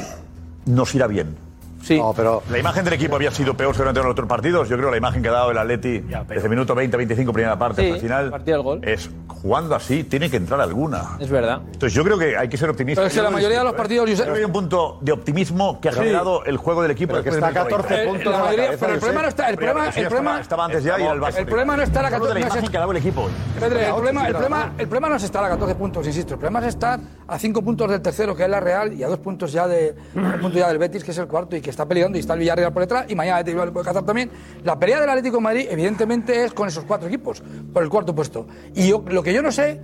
[0.65, 1.48] nos irá bien.
[1.81, 2.01] Sí.
[2.15, 4.67] pero la imagen del equipo había sido peor que durante los otros partidos.
[4.69, 7.33] Yo creo que la imagen que ha dado el Atleti desde el minuto 20, 25,
[7.33, 8.79] primera parte Sí, hasta el final partido del gol.
[8.83, 11.17] es jugando así tiene que entrar alguna.
[11.19, 11.61] Es verdad.
[11.65, 12.99] Entonces yo creo que hay que ser optimista.
[13.01, 13.77] Pero es que Yo la mayoría de los ¿eh?
[13.77, 15.99] partidos, que hay un punto de optimismo que ha Sí.
[15.99, 17.13] generado el juego del equipo.
[17.13, 18.09] Pero que está a del minuto 14 20.
[18.11, 19.49] puntos La a la mayoría- cabeza, pero el problema no está.
[19.49, 22.03] El problema, el estaba- problema, estaba antes ya y el el problema no está a
[22.03, 23.29] la Hablo de la 14 imagen que ha dado el equipo.
[23.59, 26.33] Pedro, el problema, el, problema, el problema no es estar a 14 puntos, insisto.
[26.33, 29.07] El problema es estar a 5 puntos del tercero, que es la Real, y a
[29.07, 31.68] 2 puntos ya, de, un punto ya del Betis, que es el cuarto, y que
[31.69, 34.29] está peleando, y está el Villarreal por detrás, y mañana el Atlético cazar también.
[34.63, 37.41] La pelea del Atlético de Madrid, evidentemente, es con esos cuatro equipos,
[37.73, 38.47] por el cuarto puesto.
[38.75, 39.79] Y lo que yo no sé,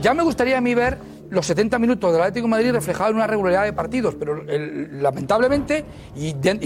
[0.00, 0.98] ya me gustaría a mí ver
[1.30, 5.84] los 70 minutos del Atlético de Madrid reflejados en una regularidad de partidos, pero lamentablemente,
[6.16, 6.58] y, de-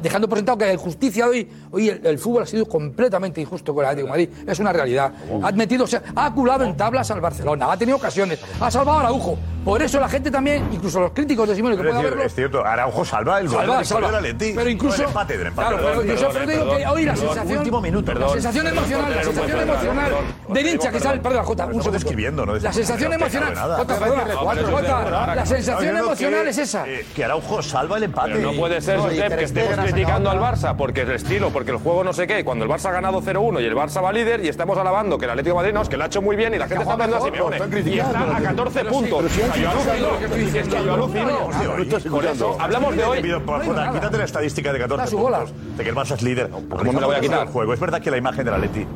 [0.00, 3.84] dejando por sentado que la injusticia hoy, hoy el, fútbol ha sido completamente injusto con
[3.84, 5.12] el Atlético de Madrid, es una realidad.
[5.42, 8.98] Ha metido, o sea, ha aculado en tablas al Barcelona, ha tenido ocasiones, ha salvado
[8.98, 9.36] a Araujo.
[9.64, 12.14] Por eso la gente también, incluso los críticos de Simón, que Pero pueden es, cierto,
[12.16, 14.06] haberlo, es cierto, Araujo salva el gol Salva, salva.
[14.08, 14.52] del Atleti.
[14.56, 15.68] Pero incluso- No, el empate, del empate.
[15.68, 18.14] Claro, pero perdón, yo perdón, solo digo que hoy la Perdón, sensación- Último minuto.
[18.14, 20.12] La sensación emocional, la sensación emocional
[20.48, 21.92] del hincha que sale, perdón, Jota, un Estamos segundo.
[21.92, 23.54] describiendo, no La sensación emocional.
[23.76, 26.88] Jota, perdona, la sensación emocional es esa.
[26.88, 28.32] eh, Que Araujo salva el empate.
[28.32, 31.76] Pero no puede ser, Josep, que estemos criticando al Barça porque el estilo, porque el
[31.76, 34.12] juego no sé qué, y cuando el Barça ha ganado 0-1 y el Barça va
[34.12, 36.20] líder y estamos alabando que el Atlético de Madrid no, es que lo ha hecho
[36.22, 37.58] muy bien y la gente está hablando a Simeone.
[37.92, 39.24] Y está a 14 puntos.
[39.52, 40.58] O yo alucino.
[40.58, 42.56] Es yo alucino.
[42.58, 43.22] Hablamos de hoy.
[43.22, 45.38] Quítate la estadística de 14 su bola.
[45.40, 46.50] puntos, de que el Barça es líder.
[46.50, 47.46] ¿Cómo me la voy a quitar?
[47.48, 47.74] Juego.
[47.74, 48.86] Es verdad que la imagen del Atleti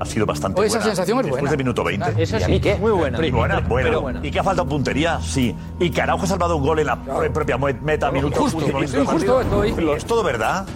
[0.00, 0.86] ha sido bastante Hoy esa buena.
[0.86, 1.50] sensación es Después buena.
[1.50, 2.22] del minuto 20.
[2.22, 2.74] Eso ¿Y a sí, qué?
[2.76, 3.24] muy buena.
[3.26, 3.88] Y buena, buena.
[3.88, 4.20] Pero buena.
[4.26, 5.20] ¿Y que ha faltado puntería?
[5.20, 5.54] Sí.
[5.78, 6.96] Y que Araujo ha salvado un gol en la
[7.32, 9.74] propia meta, minuto último minuto es injusto esto hoy.
[9.96, 10.66] ¿Es todo verdad?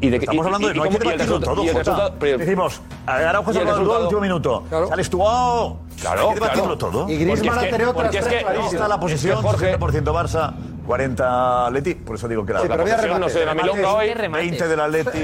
[0.00, 2.10] Y de Estamos y- hablando de y no hay que debatirlo todo, Jota.
[2.20, 4.64] Decimos, Araujo ha salvado el gol último minuto.
[4.88, 5.78] Sales tú, ¡oh!
[6.00, 6.78] Claro, Hay que debatirlo claro.
[6.78, 7.08] todo.
[7.10, 8.72] Y Griezmann Porque es ha que- tenido otras porque es tres que- Ahí clarísimas.
[8.74, 10.54] está la posición, Jorge- 60% Barça,
[10.86, 13.18] 40 Atleti, por eso digo que la, Sí, remate.
[13.18, 14.06] no sé de la milonga hoy.
[14.08, 14.44] Qué remate.
[14.44, 15.18] 20 del Atleti,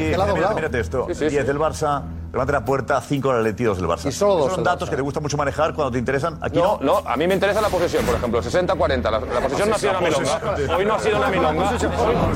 [0.55, 1.47] mírate esto, Sí, sí, 10 sí.
[1.47, 2.03] del Barça,
[2.33, 4.07] remate la puerta, 5 del Atleti, 2 del Barça.
[4.09, 4.91] Y solo dos Esos Son del datos Barça.
[4.91, 6.39] que te gusta mucho manejar cuando te interesan.
[6.41, 7.01] Aquí No, no.
[7.03, 9.03] no, a mí me interesa la posesión, por ejemplo, 60-40.
[9.03, 10.41] La, la posesión no ha sido una milonga.
[10.77, 11.71] Hoy no ha sido una milonga.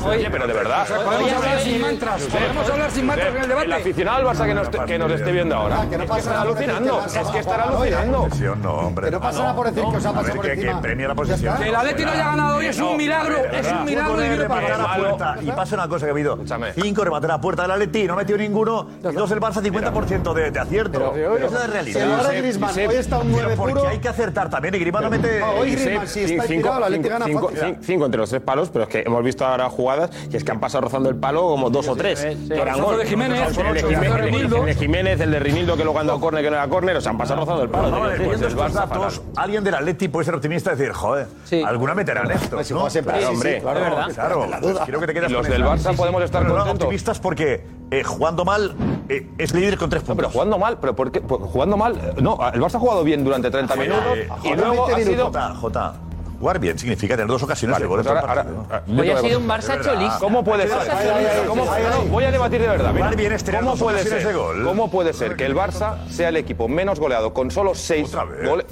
[0.07, 0.87] Oye, pero de verdad.
[1.05, 3.73] Podemos hablar sin mantras, podemos hablar sin mantras en el El debate.
[3.73, 5.87] aficionado al Barça que nos, que nos esté viendo ahora.
[5.89, 7.05] que no Es que pasa estará alucinando.
[7.05, 8.23] Es que estará alucinando.
[8.23, 9.05] Posesión no, hombre.
[9.07, 11.13] Que no pasa nada por decir que os ha A pasado por que, premia la
[11.23, 11.57] está.
[11.57, 14.77] Que el Atleti no haya ganado hoy es un milagro, es un milagro divino para
[14.77, 15.35] la puerta.
[15.41, 16.33] Y pasa una cosa que ha habido.
[16.33, 16.73] Escúchame.
[16.73, 18.87] Cinco remates a la puerta del Atleti, no metió ninguno.
[19.09, 21.11] Y dos el Barça, 50% de, de acierto.
[21.13, 22.13] Pero, es la Si realidad.
[22.19, 23.87] ahora Griezmann hoy está un 9 Pero porque puro.
[23.87, 24.75] hay que acertar también.
[24.75, 25.39] Y Griezmann no mete...
[25.39, 27.77] No, hoy Griezmann, si está tirado, la gana cinco, fácil.
[27.81, 30.51] cinco entre los tres palos, pero es que hemos visto ahora jugadas y es que
[30.51, 32.19] han pasado rozando el palo como dos o tres.
[32.19, 32.53] sí.
[32.53, 34.57] Eran El de Jiménez, el de el de Jiménez, Rinildo.
[34.57, 36.97] el de Jiménez, el de Rinildo que luego han dado córner que no era córner,
[36.97, 37.95] o sea, han pasado rozando el palo.
[37.95, 41.61] A Pues estos datos, alguien del Atleti puede ser optimista y decir, joder, Sí.
[41.65, 42.63] alguna meterán esto.
[42.63, 42.79] si ¿no?
[42.79, 43.55] juega siempre Claro, así, hombre.
[43.55, 44.13] sí, claro.
[44.13, 45.63] Claro, pues quiero que te quedes Y los del.
[45.63, 46.73] Barça podemos estar contentos.
[46.73, 48.75] optimistas porque eh, jugando mal
[49.09, 50.25] eh, es líder con tres No, puntos.
[50.25, 51.21] pero jugando mal, pero ¿por qué?
[51.21, 54.49] Pues jugando mal, eh, no, el Barça ha jugado bien durante 30 minutos Eh, y
[54.49, 55.93] Jota, luego ha 20 sido Jota, Jota,
[56.39, 58.57] jugar bien significa tener dos ocasiones Vale, de gol pues ahora- el partido.
[58.63, 60.19] ahora- Hoy yo ha sido voy un a- Barça cholista.
[60.19, 60.77] ¿Cómo puede ser?
[60.77, 61.45] Barça cholista.
[61.47, 61.71] ¿Cómo- no,
[62.03, 62.93] no, voy a debatir de verdad.
[62.93, 63.09] mira.
[63.11, 64.25] Bien es tener ¿Cómo dos puede ser?
[64.27, 64.63] de gol.
[64.63, 68.25] ¿Cómo puede ser que el Barça sea el equipo menos goleado con solo seis Otra
[68.25, 68.49] vez.
[68.49, 68.65] goles?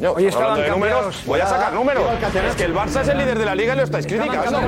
[0.00, 2.04] Yo, Hoy hablando de estaban números, voy a sacar números.
[2.48, 4.60] Es que el Barça es el líder de la liga y lo estáis criticando.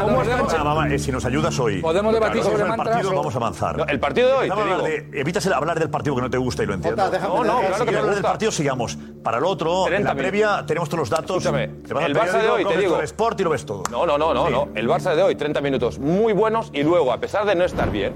[0.00, 0.62] ¿Cómo está?
[0.62, 1.80] Ah, eh, si nos ayudas hoy.
[1.80, 3.76] Podemos debatir Claro, sobre el partido, o- vamos a avanzar.
[3.76, 4.82] No, el partido de hoy, te digo.
[4.82, 7.00] de- evitas el hablar del partido que no te gusta y lo entiendo.
[7.02, 8.28] Jota, déjame- No, no, claro Si que quieres me hablar del gusta.
[8.28, 8.98] partido, sigamos.
[9.22, 11.36] Para el otro, en 30 la previa, tenemos todos los datos.
[11.36, 12.90] Escúchame, Te vas al el Barça de hoy, te digo.
[12.90, 13.82] todo el Sport y lo ves todo.
[13.90, 14.68] No, no, no, no.
[14.74, 17.90] El Barça de hoy, 30 minutos muy buenos y luego, a pesar de no estar
[17.90, 18.14] bien,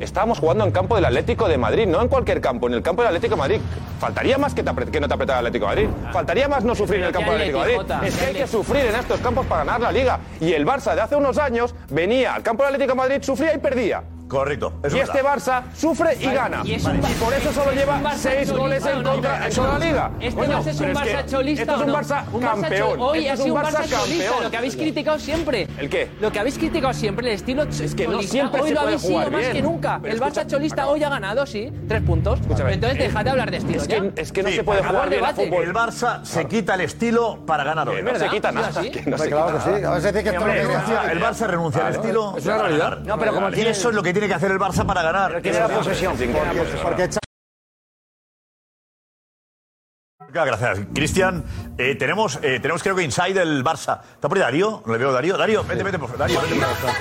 [0.00, 3.02] estábamos jugando en campo del Atlético de Madrid, no en cualquier campo, en el campo
[3.02, 3.60] del Atlético de Madrid.
[3.98, 6.12] Faltaría más que, te apre- que no te apretara el Atlético de Madrid.
[6.12, 7.76] Faltaría más no sufrir en el campo del Atlético de Madrid.
[7.76, 10.18] Jota, Es que hay ¿qué que sufrir en estos campos para ganar la Liga.
[10.40, 13.54] Y el Barça de hace unos años venía al campo del Atlético de Madrid, sufría
[13.54, 14.02] y perdía.
[14.38, 14.72] Correcto.
[14.92, 16.60] y este Barça sufre y Vale, gana.
[16.64, 18.84] y Y, es un Barça- por eso solo es lleva un Barça seis cholista goles
[18.84, 20.10] o en no, contra en toda la Liga.
[20.20, 21.98] Este Coño, Barça es un pero que Barça cholista Esto es un o no?
[21.98, 22.88] Barça Un Barça campeón.
[22.98, 24.00] chol- Hoy Esto ha es sido un Barça campeón.
[24.00, 25.68] cholista, lo que habéis criticado siempre.
[25.78, 26.10] ¿El qué?
[26.20, 28.92] Lo que habéis criticado siempre, el estilo es que no siempre hoy se lo puede
[28.94, 29.52] habéis sido jugar más bien.
[29.52, 29.98] que nunca.
[30.02, 32.40] Pero el escucha, Barça cholista hoy ha ganado, sí, tres puntos.
[32.48, 34.00] Entonces dejad de hablar de estilo Es ya.
[34.00, 35.64] que, es que no Sí, se puede jugar bien fútbol.
[35.64, 38.02] El Barça se quita el estilo para ganar hoy.
[38.02, 38.72] No se quita nada.
[38.82, 38.90] ¿Sí?
[38.90, 39.80] que no Hombre, se claro quita que sí.
[39.82, 39.92] nada.
[39.92, 42.34] A veces dice que esto Hombre, lo que renuncia- el Barça renuncia al estilo.
[42.36, 42.98] Es una realidad.
[43.04, 45.40] No, pero como y eso es lo que tiene que hacer el Barça para ganar.
[45.42, 46.16] tiene la posesión.
[46.82, 47.08] Porque
[50.42, 51.44] Gracias, Cristian.
[51.78, 54.00] Eh, tenemos, eh, tenemos creo que inside el Barça.
[54.14, 54.82] ¿Está por ahí Darío?
[54.84, 55.36] No le veo Darío.
[55.36, 56.18] Darío, vete, vete, por favor.
[56.18, 56.54] Darío, vete.
[56.56, 56.94] por favor.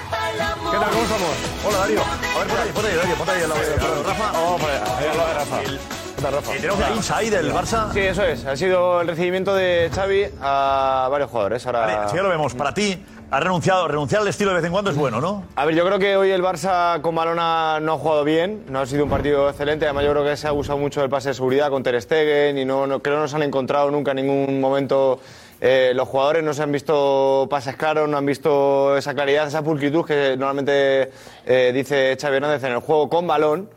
[0.71, 0.89] ¿Qué tal?
[0.89, 1.29] ¿Cómo estamos?
[1.65, 2.01] Hola, Darío.
[2.01, 4.31] A ver, ponte ahí, ponte ahí, Darío, ponte ahí al lado de Rafa.
[4.31, 6.02] Vamos por ahí, ahí al lado de Rafa.
[6.23, 7.91] Eh, tenemos inside del Barça.
[7.91, 8.45] Sí, eso es.
[8.45, 11.65] Ha sido el recibimiento de Xavi a varios jugadores.
[11.65, 11.79] Ahora...
[11.81, 12.53] Vale, así ya lo vemos.
[12.55, 12.97] Para ti,
[13.29, 13.89] ha renunciado.
[13.89, 15.43] Renunciar al estilo de vez en cuando es bueno, ¿no?
[15.57, 18.79] A ver, yo creo que hoy el Barça con Balona no ha jugado bien, no
[18.79, 19.83] ha sido un partido excelente.
[19.85, 22.57] Además, yo creo que se ha abusado mucho del pase de seguridad con Ter Stegen
[22.57, 25.19] y no, no- creo que no se han encontrado nunca en ningún momento.
[25.59, 29.61] eh, los jugadores no se han visto pases claros, no han visto esa claridad, esa
[29.61, 31.11] pulcritud que normalmente
[31.45, 33.69] eh, dice Xavi Hernández en el juego con balón.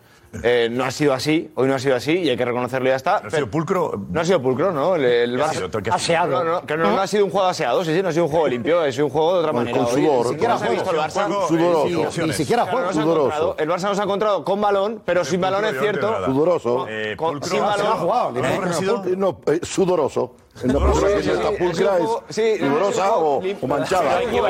[0.42, 2.90] Eh, no ha sido así, hoy no ha sido así y hay que reconocerlo y
[2.90, 3.20] ya está.
[3.20, 3.92] ¿No ha sido pulcro?
[4.10, 4.94] No ha sido pulcro, ¿no?
[4.96, 6.26] El, el ¿Qué ha Barça- sido?
[6.26, 8.24] No, no, que no, no ha sido un juego aseado, sí, sí, no ha sido
[8.24, 9.76] un juego limpio, ha sido un juego de otra manera.
[9.78, 11.48] con Hoy sudor, Ni siquiera con se ha visto el juego, Barça.
[11.48, 12.10] Sudoroso.
[12.12, 12.86] Sí, ni sí, siquiera Claro, juego.
[12.88, 13.26] no se ha Sudoroso.
[13.26, 16.24] encontrado- el Barça no se ha encontrado con balón, pero sin balón es cierto.
[16.26, 16.86] Sudoroso.
[16.88, 17.50] Eh, Con- pulcro.
[17.50, 18.06] sin balón.
[18.06, 19.04] ¿No?
[19.06, 20.34] Eh, No, eh, sudoroso.
[20.62, 21.98] En la Sudoroso, pulcra sí, que sí, la sí, pulcra
[22.30, 24.20] es es sudorosa o, o manchada.
[24.22, 24.40] Con sí,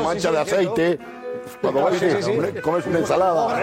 [0.00, 0.98] mancha sí, de es aceite.
[1.60, 2.60] Cuando vas Sí, sí, sí.
[2.60, 3.60] comes una ensalada.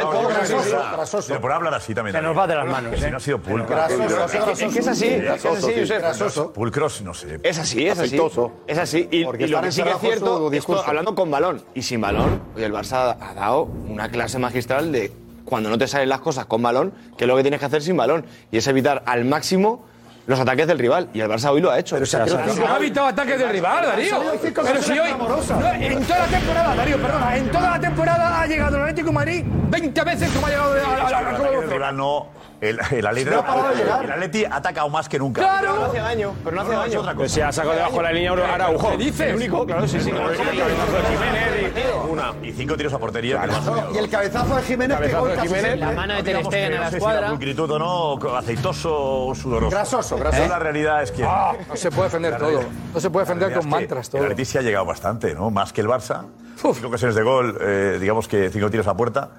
[0.94, 1.28] grasoso.
[1.28, 2.16] Pero por hablar así también.
[2.16, 3.12] Se nos va de las manos, Que si ¿eh?
[3.12, 3.78] no ha sido pulcro.
[3.88, 5.86] Es que es así, es Grasoso, así.
[5.86, 6.54] Grasoso.
[6.54, 7.40] Pulcros, no sé.
[7.44, 8.20] Es así, es así.
[8.68, 9.08] Es así.
[9.12, 12.74] Y, lo que sí que es cierto, esto, hablando con balón y sin balón, el
[12.74, 15.12] Barça ha dado una clase magistral de
[15.46, 17.82] cuando no te salen las cosas con balón, que es lo que tienes que hacer
[17.82, 18.26] sin balón.
[18.52, 19.86] Y es evitar al máximo
[20.28, 21.10] los ataques del rival.
[21.14, 21.96] Y el Barça hoy lo ha hecho.
[21.96, 24.22] Pero Se ha evitado ataques del rival, Darío.
[24.54, 25.10] Pero si hoy.
[25.18, 29.08] no, en toda la temporada, Darío, perdona, en toda la temporada ha llegado el Atlético
[29.08, 32.38] de Madrid 20 veces como ha llegado a la- El rival no.
[32.60, 34.04] El, el Atleti, No ha parado de llegar.
[34.04, 35.42] el Atleti ha atacado más que nunca.
[35.42, 35.76] ¡Claro!
[35.76, 37.00] no hace daño, pero no hace No, daño.
[37.02, 37.18] otra cosa.
[37.20, 38.90] Pues se ha sacado debajo de la línea Araujo.
[38.90, 39.28] ¿Qué dices?
[39.30, 40.10] El único, claro, sí, sí.
[40.10, 42.08] claro, claro.
[42.10, 42.34] Una.
[42.42, 43.40] Y cinco tiros a portería.
[43.42, 43.92] salido.
[43.94, 45.80] Y el cabezazo de Jiménez que Cabezazo de Jiménez.
[45.80, 47.30] La mano de Ter Stegen a no la si escuadra.
[47.30, 49.70] pulcritud o no, aceitoso o sudoroso.
[49.76, 50.44] Grasoso, grasoso.
[50.44, 51.24] Eso la realidad es que.
[51.26, 52.62] Ah, no se puede defender todo.
[52.94, 54.22] No se puede defender con mantras todo.
[54.22, 55.50] El Atleti sí ha llegado bastante, ¿no?
[55.52, 56.26] Más que el Barça.
[56.58, 59.30] Cinco ocasiones de gol, eh, digamos que cinco tiros a puerta.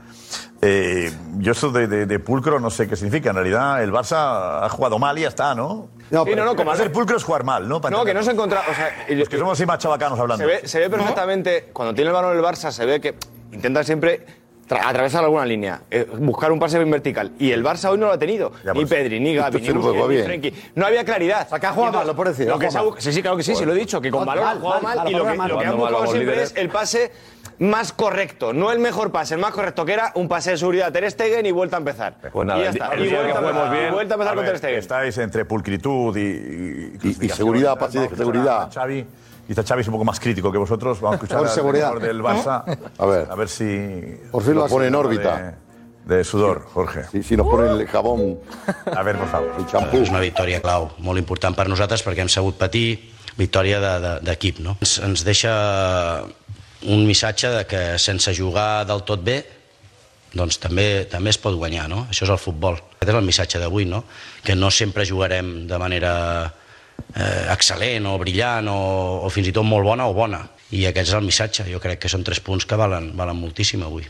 [0.62, 3.31] Eh, yo eso de, de- de pulcro no sé qué significa.
[3.31, 5.88] En realidad el Barça ha jugado mal y ya está, ¿no?
[6.11, 7.81] No, Sí, no, no, como Hacer pulcro es jugar mal, ¿no?
[7.81, 8.64] Para No, que no se encontraba.
[8.71, 10.45] O sea, y- Los que somos así más chabacanos hablando.
[10.45, 13.17] Se ve, se ve perfectamente, cuando tiene el balón el Barça, se ve que
[13.53, 14.25] intenta siempre
[14.68, 17.33] tra- atravesar alguna línea, eh, buscar un pase bien vertical.
[17.38, 18.52] Y el Barça hoy no lo ha tenido.
[18.64, 20.24] Ya, ni pues, Pedri, ni Gavi, ni sí Busquets.
[20.24, 20.54] Frenkie.
[20.74, 21.46] No había claridad.
[21.46, 23.12] O sea, que ha jugado entonces, mal, lo puedo decir, lo que se ha sí,
[23.12, 25.12] sí, claro que sí, se lo he dicho, que con balón ha jugado mal, Y
[25.14, 26.50] lo que, lo que han buscado siempre líderes.
[26.52, 27.11] es el pase
[27.61, 28.52] más correcto.
[28.52, 31.44] No el mejor pase, el más correcto, que era un pase de seguridad Ter Stegen
[31.46, 32.14] y vuelta a empezar.
[32.33, 32.88] Pues nada, y ya está.
[32.94, 34.59] el Y día que vuelta a empezar, bien- y vuelta a empezar A con Ter
[34.59, 34.78] Stegen.
[34.78, 38.62] Estáis entre pulcritud y, y, Y- y seguridad, pase de a seguridad.
[38.62, 39.07] a Xavi.
[39.49, 41.01] Quizá Xavi es un poco más crítico que vosotros.
[41.01, 41.93] Vamos a escuchar Por al seguridad.
[41.95, 42.79] entrenador del Barça.
[42.99, 43.27] A ver.
[43.31, 43.65] A ver si.
[44.31, 45.57] Por fin lo pone en órbita.
[46.05, 47.05] De, de sudor, Jorge.
[47.11, 48.39] Si, si nos pone el jabón,
[48.95, 49.55] A ver, por favor.
[49.59, 49.97] el champú.
[49.99, 54.21] És una victòria clau, molt important per nosaltres perquè hem sabut patir victòria de- de-
[54.21, 54.59] d'equip.
[54.61, 54.77] no?
[54.81, 56.25] Ens, ens deixa
[56.87, 59.39] un missatge de que sense jugar del tot bé
[60.33, 62.07] doncs també, també es pot guanyar, no?
[62.11, 62.75] Això és el futbol.
[62.99, 64.05] Aquest és el missatge d'avui, no?
[64.45, 66.53] Que no sempre jugarem de manera
[67.15, 68.79] eh, excel·lent o brillant o,
[69.25, 70.45] o fins i tot molt bona o bona.
[70.71, 71.67] I aquest és el missatge.
[71.73, 74.07] Jo crec que són tres punts que valen, valen moltíssim avui.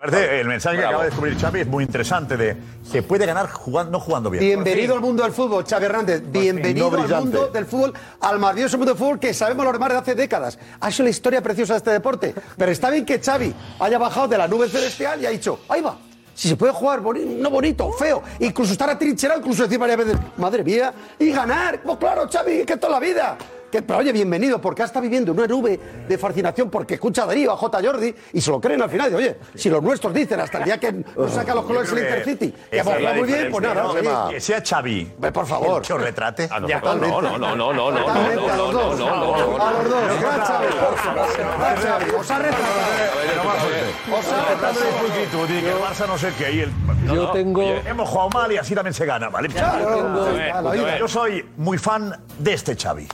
[0.00, 3.50] Parece el mensaje que acaba de descubrir Xavi es muy interesante de se puede ganar
[3.50, 4.44] jugando, no jugando bien.
[4.44, 6.22] Bienvenido al mundo del fútbol, Xavi Hernández.
[6.24, 9.88] Bienvenido no al mundo del fútbol, al maravilloso mundo del fútbol que sabemos los demás
[9.88, 10.56] de hace décadas.
[10.78, 12.32] Ha sido la historia preciosa de este deporte.
[12.56, 15.80] Pero está bien que Xavi haya bajado de la nube celestial y ha dicho, ahí
[15.80, 15.98] va.
[16.38, 20.62] Si se puede jugar no bonito, feo, incluso estar atrincherado, incluso decir varias veces, madre
[20.62, 21.82] mía, y ganar.
[21.82, 23.36] Pues claro, Xavi, que es la vida.
[23.70, 25.78] Que, pero oye, bienvenido, porque está viviendo una nube
[26.08, 27.80] de fascinación porque escucha a Darío, a J.
[27.84, 29.12] Jordi y se lo creen al final.
[29.12, 31.98] Y, oye, si los nuestros dicen hasta el día que nos saca los colores el
[31.98, 34.28] Intercity, que hemos jugado muy bien, pues nada, ¿no?
[34.30, 35.04] Que sea Xavi.
[35.32, 35.82] por favor.
[35.82, 36.48] Que os retrate.
[36.48, 38.98] No, no, no, no, no, no, no, no, Totalmente, a los no, dos.
[38.98, 39.16] no, no,
[39.58, 40.02] no, A los dos.
[40.20, 44.18] no, Xavi, Os ha retratado.
[44.18, 46.52] Os ha retratado que el Barça no sé qué.
[46.52, 46.70] Y el...
[47.06, 49.48] Yo tengo- Oye, hemos jugado mal y así también se gana, ¿vale?
[50.98, 53.06] Yo soy muy fan de este Xavi.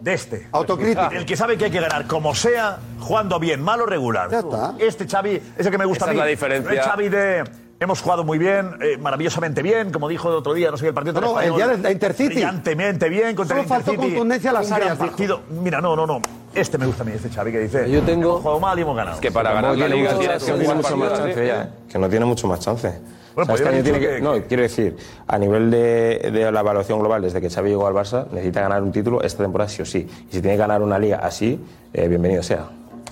[0.00, 0.48] De este.
[0.52, 1.08] Autocrítica.
[1.12, 4.30] El que sabe que hay que ganar como sea, jugando bien, mal o regular.
[4.30, 4.74] Ya está.
[4.78, 6.20] Este Xavi es el que me gusta Esa a mí.
[6.20, 6.72] es la diferencia.
[6.80, 7.44] Es Xavi de...
[7.80, 10.94] Hemos jugado muy bien, eh, maravillosamente bien, como dijo el otro día, no sé, el
[10.94, 12.28] partido No, el día de Intercity.
[12.34, 14.14] Brillantemente bien contra Solo el faltó Intercity.
[14.14, 15.42] contundencia a las áreas, partido.
[15.50, 16.22] Mira, no, no, no.
[16.54, 17.90] Este me gusta a mí, este Xavi que dice.
[17.90, 19.16] Yo tengo- Hemos jugado mal y hemos ganado.
[19.16, 21.46] Es que para ganar la liga tienes es que jugar tiene mucho más chance ¿eh?
[21.48, 23.00] ya, Que no tiene mucho más chance.
[23.34, 25.70] Bueno, pues este ya he año dicho tiene que- que- No, quiero decir, a nivel
[25.70, 29.22] de, de la evaluación global, desde que Xavi llegó al Barça, necesita ganar un título
[29.22, 30.06] esta temporada sí o sí.
[30.30, 31.60] Y si tiene que ganar una liga así,
[31.92, 32.66] eh, bienvenido sea.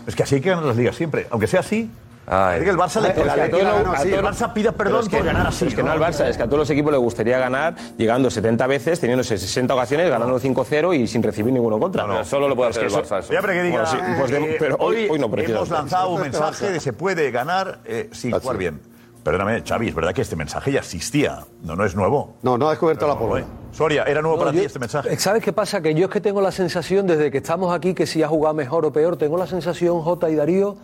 [0.07, 1.27] Es que así hay que ganar las ligas siempre.
[1.31, 1.91] Aunque sea así.
[2.25, 2.59] Ay.
[2.59, 5.67] Es que el Barça le El el Barça pide perdón es que- por ganar así.
[5.67, 8.31] es que no al Barça, es que a todos los equipos les gustaría ganar llegando
[8.31, 12.25] 70 veces, teniéndose 60 ocasiones, ganando 5-0 y sin recibir ninguno contra.
[12.25, 13.19] Solo lo puede hacer el Barça.
[13.19, 13.33] eso.
[13.33, 15.43] Ya, pero que diga, Bueno, sí, pues de- eh, pero hoy- hoy, hoy no, pero
[15.43, 18.81] hemos lanzado un mensaje de se puede ganar eh, sin jugar bien.
[19.23, 21.45] Perdóname, Xavi, es verdad que este mensaje ya existía.
[21.63, 22.35] No, no es nuevo.
[22.43, 23.43] No, no ha descubierto la pólvora.
[23.43, 23.47] eh.
[23.71, 25.17] Soria, ¿era nuevo No, para yo- ti este mensaje?
[25.19, 25.81] ¿Sabes qué pasa?
[25.81, 28.55] Que yo es que tengo la sensación, desde que estamos aquí, que si ha jugado
[28.55, 30.77] mejor o peor, tengo la sensación, J y Darío,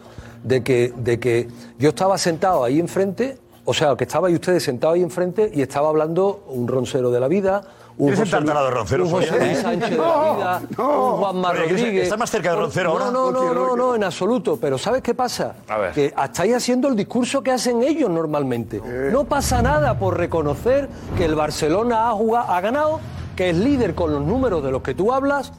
[0.44, 1.48] de que, de que
[1.78, 5.88] yo estaba sentado ahí enfrente, o sea, que estabais ustedes sentados ahí enfrente y estaba
[5.88, 7.62] hablando un roncero de la vida,
[7.98, 9.46] ¿Quieres sentarte al lado de Roncero, un José Soria?
[9.46, 11.14] Luis Sánchez de la No, vida, no.
[11.14, 12.02] un Juanma Rodríguez.
[12.04, 13.10] ¿estás más cerca de Roncero ahora?
[13.10, 14.56] No, no, no, no, en absoluto.
[14.60, 15.56] Pero ¿sabes qué pasa?
[15.68, 15.92] A ver.
[15.92, 18.80] Que estáis haciendo el discurso que hacen ellos normalmente.
[19.12, 23.00] No pasa nada por reconocer que el Barcelona ha, jugado, ha ganado,
[23.34, 25.52] que es líder con los números de los que tú hablas,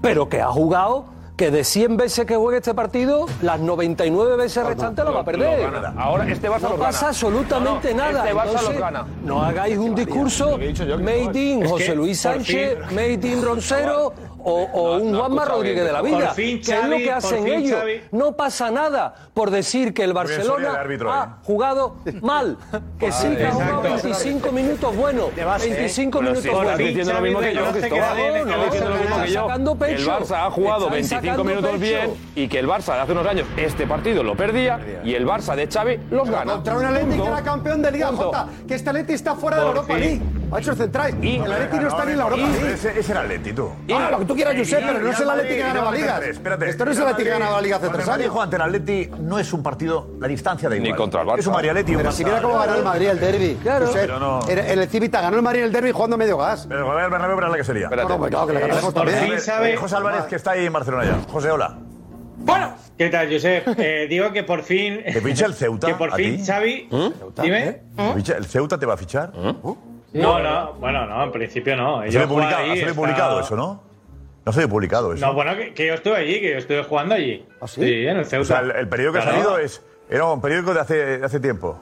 [0.00, 1.04] pero que ha jugado,
[1.36, 5.24] que de 100 veces que juegue este partido, las 99 veces restantes lo va a
[5.24, 5.70] perder.
[5.72, 6.00] Lo.
[6.00, 6.84] Ahora este Barça No gana.
[6.84, 8.24] pasa absolutamente No, no, nada.
[8.24, 9.06] Este Barça Entonces, los gana.
[9.24, 14.12] No hagáis un discurso Lo made no, in José Luis Sánchez, made in Roncero
[14.44, 16.30] o, o un no, Juanma Rodríguez de la vida.
[16.34, 17.78] fin, que es lo Xavi, que hacen fin, ellos.
[17.78, 18.00] Xavi.
[18.12, 21.42] No pasa nada por decir que el Barcelona árbitro, ha eh.
[21.44, 22.58] jugado mal.
[22.98, 25.34] Que sí, que ha jugado 25 minutos buenos.
[25.34, 26.78] 25 Pero minutos estás buenos.
[26.78, 27.64] diciendo lo mismo que yo,
[29.32, 30.10] sacando El pecho.
[30.10, 33.26] Barça ha jugado Están 25 sacando minutos bien y que el Barça de hace unos
[33.26, 36.54] años este partido lo perdía y el Barça de Xavi los gana.
[36.54, 38.08] Contra un Atleti que era campeón de Liga.
[38.08, 39.96] J, que este Atleti está fuera de Europa.
[39.96, 40.43] League.
[40.52, 41.24] Ha hecho el central.
[41.24, 42.72] Y el Atleti no está ni en la Europa League.
[42.74, 43.70] Ese, ese era Atleti, tú.
[43.92, 46.22] Ah, lo que tú quieras, Josep, pero no es el Atleti que ganaba ligas.
[46.22, 46.68] Espérate.
[46.70, 48.36] Esto no es el Atleti que ganaba la Liga hace tres el años.
[48.40, 50.96] ante el Atleti no es un partido, la distancia Ni igual.
[50.96, 51.38] contra el Barça.
[51.38, 53.58] Es un María Atleti y un Pero si mira cómo ganó el Madrid el derby.
[53.62, 53.86] Claro.
[54.48, 56.66] El Civita ganó el Madrid el derby jugando medio gas.
[56.68, 57.88] Pero el Bernabéu la que sería.
[57.88, 59.40] Claro que le ganamos también.
[59.40, 61.32] sabe- José Álvarez, que está ahí en Barcelona ya.
[61.32, 61.78] José, hola.
[62.96, 63.66] ¿Qué tal, Josep?
[63.76, 65.00] Eh, digo que por fin.
[65.04, 66.44] ¿Te ficha el Ceuta Que por a fin ti?
[66.46, 66.88] Xavi.
[67.42, 67.80] Dime.
[67.96, 69.32] ¿Te ficha- ¿El Ceuta te va a fichar?
[70.14, 72.00] No, no, bueno, no, en principio no.
[72.00, 73.82] Ha Yo publicado, ahí, ha salido está- publicado eso, ¿no?
[74.44, 75.26] No ha salido publicado eso.
[75.26, 77.44] No, bueno, que, que yo estuve allí, que yo estuve jugando allí.
[77.60, 77.82] ¿Ah, sí?
[78.06, 78.42] en el Ceuta.
[78.42, 81.24] o sea, el, el periódico que ha salido es, era un periódico de hace, de
[81.26, 81.78] hace tiempo.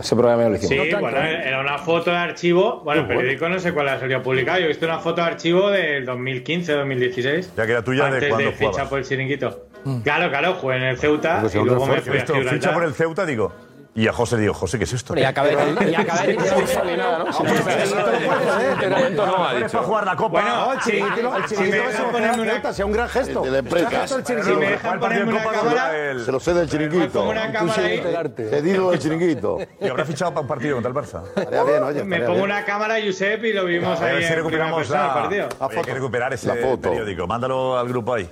[0.00, 0.86] Ese programa lo hicimos.
[0.86, 2.80] Sí, bueno, era una foto de archivo.
[2.82, 4.58] Bueno, el periódico no sé cuál ha salido publicado.
[4.60, 7.52] Yo he visto una foto de archivo del 2015, 2016.
[7.56, 8.88] Ya que era tuya de cuando de ficha jugabas.
[8.88, 9.66] por el chiringuito.
[10.02, 12.94] Claro, claro, jugué en el Ceuta Pues y luego me fui a ficha por el
[12.94, 13.52] Ceuta, digo.
[13.94, 15.14] Y a José le digo, José, ¿qué es esto?
[15.18, 17.24] Y acabé de ni nada, ¿no?
[17.26, 19.72] De momento no ha ¿Eres dicho.
[19.78, 20.40] para jugar la Copa?
[20.40, 23.08] Bueno, No, el chiringuito, el si chiringuito lo ponerme pone una- Ceuta, sea un gran
[23.10, 23.38] gesto.
[23.40, 24.06] El de la empresa.
[24.08, 24.60] Si me chiringuito.
[24.60, 25.90] dejan ¿Cuál partido ponerme una cámara,
[26.24, 27.22] Se lo sé del me pongo chiringuito.
[27.28, 28.02] una cámara ahí.
[28.50, 29.58] Cedido del chiringuito.
[29.80, 31.22] Y habrá fichado para un partido contra el Barça.
[31.36, 32.04] Estaría bien, oye.
[32.04, 35.82] Me pongo una cámara, Josep, y lo vimos A ver ahí si recuperamos la, hay
[35.82, 37.26] que recuperar ese periódico.
[37.26, 38.28] Mándalo al grupo ahí.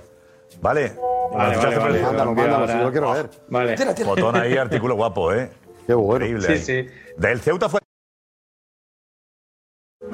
[0.59, 0.93] ¿Vale?
[1.33, 2.01] Vale, vale, vale.
[2.01, 3.29] Mándalo, mándalo, si yo lo quiero ver.
[3.49, 3.75] Vale.
[4.05, 5.49] Botón ahí, artículo guapo, ¿eh?
[5.87, 6.25] Qué bueno.
[6.25, 6.57] Increíble.
[6.57, 6.83] Sí, ahí.
[6.87, 6.89] sí.
[7.17, 7.79] Del Ceuta fue.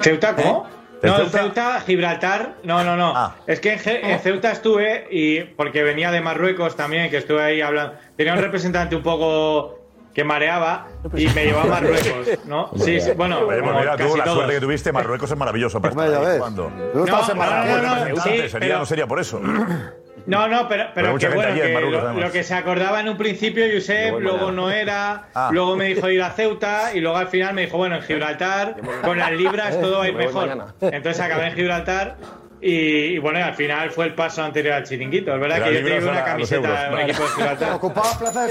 [0.00, 0.66] ¿Ceuta cómo?
[1.02, 1.38] ¿El No, el Ceuta?
[1.42, 2.54] Ceuta, Gibraltar.
[2.64, 3.12] No, no, no.
[3.14, 3.36] Ah.
[3.46, 7.42] Es que en, Ge- en Ceuta estuve y porque venía de Marruecos también, que estuve
[7.42, 7.94] ahí hablando.
[8.16, 9.78] Tenía un representante un poco
[10.14, 12.70] que mareaba y me llevó a Marruecos, ¿no?
[12.76, 14.36] Sí, sí, bueno, Oye, pues mira, tú, casi la todos.
[14.38, 16.36] suerte que tuviste, Marruecos es maravilloso para estar ya ahí ves.
[16.38, 16.70] jugando.
[16.70, 19.40] No no, no, no, no, sí, sería, pero- no sería por eso.
[20.28, 24.20] No, no, pero, pero que bueno, que lo, que se acordaba en un principio, Josep,
[24.20, 25.50] Luego no era, Ah.
[25.52, 28.76] luego me dijo ir a Ceuta y luego al final me dijo, bueno, en Gibraltar,
[29.02, 30.48] con las libras todo va a ir mejor.
[30.48, 30.74] mañana.
[30.80, 32.16] Entonces acabé en Gibraltar
[32.60, 32.70] Y,
[33.14, 35.32] y bueno, al final fue el paso anterior al chiringuito.
[35.32, 37.72] Es verdad Era que yo tenía una camiseta de un equipo de Gibraltar.
[37.74, 38.50] Ocupaba plaza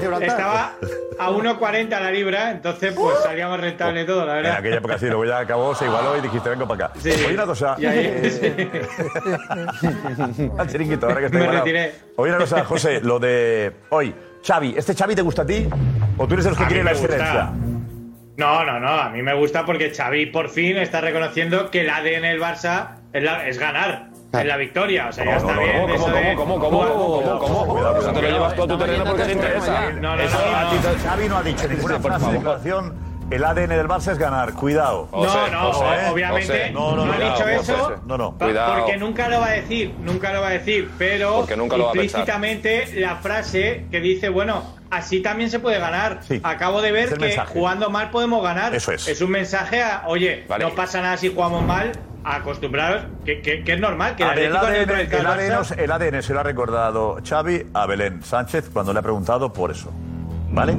[0.00, 0.22] Gibraltar.
[0.22, 0.72] Estaba
[1.18, 4.58] a 1.40 la libra, entonces pues salía más rentable todo, la En verdad.
[4.58, 7.00] aquella época sí, luego ya acabó, se igualó y dijiste, vengo para acá.
[7.00, 7.10] Sí.
[7.10, 7.74] Oye, una cosa.
[7.78, 7.98] Y ahí-
[8.32, 8.82] eh,
[10.58, 11.64] al chiringuito, ahora que está Me igualado.
[11.64, 11.94] retiré.
[12.16, 14.14] Oye, una cosa, José, lo de hoy.
[14.46, 15.66] Xavi, ¿este Xavi te gusta a ti?
[16.18, 17.50] ¿O tú eres de los que quieren la excelencia?
[18.36, 21.90] No, no, no, a mí me gusta porque Xavi por fin está reconociendo que el
[21.90, 25.08] ADN del Barça es, la- es ganar, es la victoria.
[25.08, 25.86] O sea, ya No, está no, bien.
[25.86, 27.98] no, eso ¿cómo, cómo, cómo, cómo, cómo, cómo?
[27.98, 29.90] Eso te lo llevas tú a tu terreno porque te interesa.
[29.92, 30.70] No, no, Eso no, a no.
[30.70, 32.26] ti te- Xavi no ha dicho ninguna frase.
[33.28, 35.08] El ADN del Barça es ganar, cuidado.
[35.10, 36.08] No, no, Ojo, ¿eh?
[36.12, 37.72] obviamente No, no, no, no, ha cuidado, dicho José.
[37.72, 38.38] eso No, no.
[38.38, 38.76] Cuidado.
[38.76, 41.90] porque nunca lo va a decir, nunca lo va a decir, pero nunca lo va
[41.90, 42.20] a pensar.
[42.20, 46.20] implícitamente la frase que dice, bueno, así también se puede ganar.
[46.22, 46.40] Sí.
[46.44, 47.52] Acabo de ver que mensaje.
[47.52, 48.72] jugando mal podemos ganar.
[48.76, 49.08] Eso es.
[49.08, 50.64] Es un mensaje a, oye, Vale.
[50.64, 51.90] no pasa nada si jugamos mal,
[52.34, 55.78] acostumbraros, que, que- que es normal, que el ver, ADN, el ADN Barça.
[55.78, 59.70] el ADN se lo ha recordado Xavi a Belén Sánchez cuando le ha preguntado por
[59.70, 59.90] eso.
[60.50, 60.76] ¿Vale?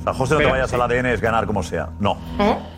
[0.00, 0.74] O sea, José, no te vayas sí.
[0.74, 1.90] al ADN, es ganar como sea.
[2.00, 2.16] No.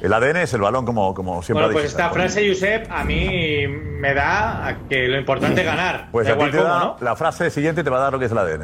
[0.02, 3.02] El ADN es el balón como, como siempre Bueno, ha pues esta frase, Josep, a
[3.04, 6.08] mí me da a que lo importante es ganar.
[6.12, 6.96] Pues da a ti igual te cómo, da, ¿no?
[7.00, 8.62] la frase siguiente te va a dar lo que es el ADN.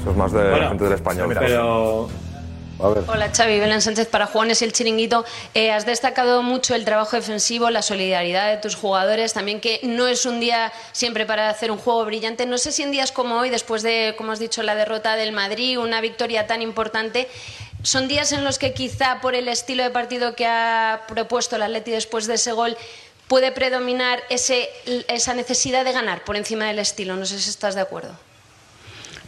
[0.00, 1.28] Eso es más de la Bueno, gente del español.
[1.28, 2.08] mira, Pero
[2.82, 5.26] Hola Xavi, Belén Sánchez para Juanes y el Chiringuito.
[5.52, 10.08] Eh, has destacado mucho el trabajo defensivo, la solidaridad de tus jugadores, también que no
[10.08, 12.46] es un día siempre para hacer un juego brillante.
[12.46, 15.32] No sé si en días como hoy, después de, como has dicho, la derrota del
[15.32, 17.28] Madrid, una victoria tan importante,
[17.82, 21.62] son días en los que quizá por el estilo de partido que ha propuesto el
[21.62, 22.78] Atleti después de ese gol
[23.28, 24.70] puede predominar ese,
[25.06, 27.14] esa necesidad de ganar por encima del estilo.
[27.16, 28.16] No sé si estás de acuerdo.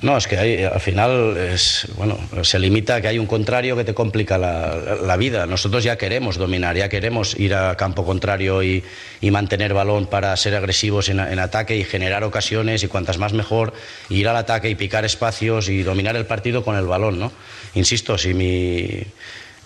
[0.02, 3.76] No, es que hay- al final es, bueno, se limita a que hay un contrario
[3.76, 5.46] que te complica la, la vida.
[5.46, 8.82] Nosotros ya queremos dominar, ya queremos ir a campo contrario y,
[9.20, 13.32] y mantener balón para ser agresivos en, en ataque y generar ocasiones y cuantas más
[13.32, 13.74] mejor,
[14.08, 17.30] ir al ataque y picar espacios y dominar el partido con el balón, ¿no?
[17.74, 19.04] Insisto, si mi...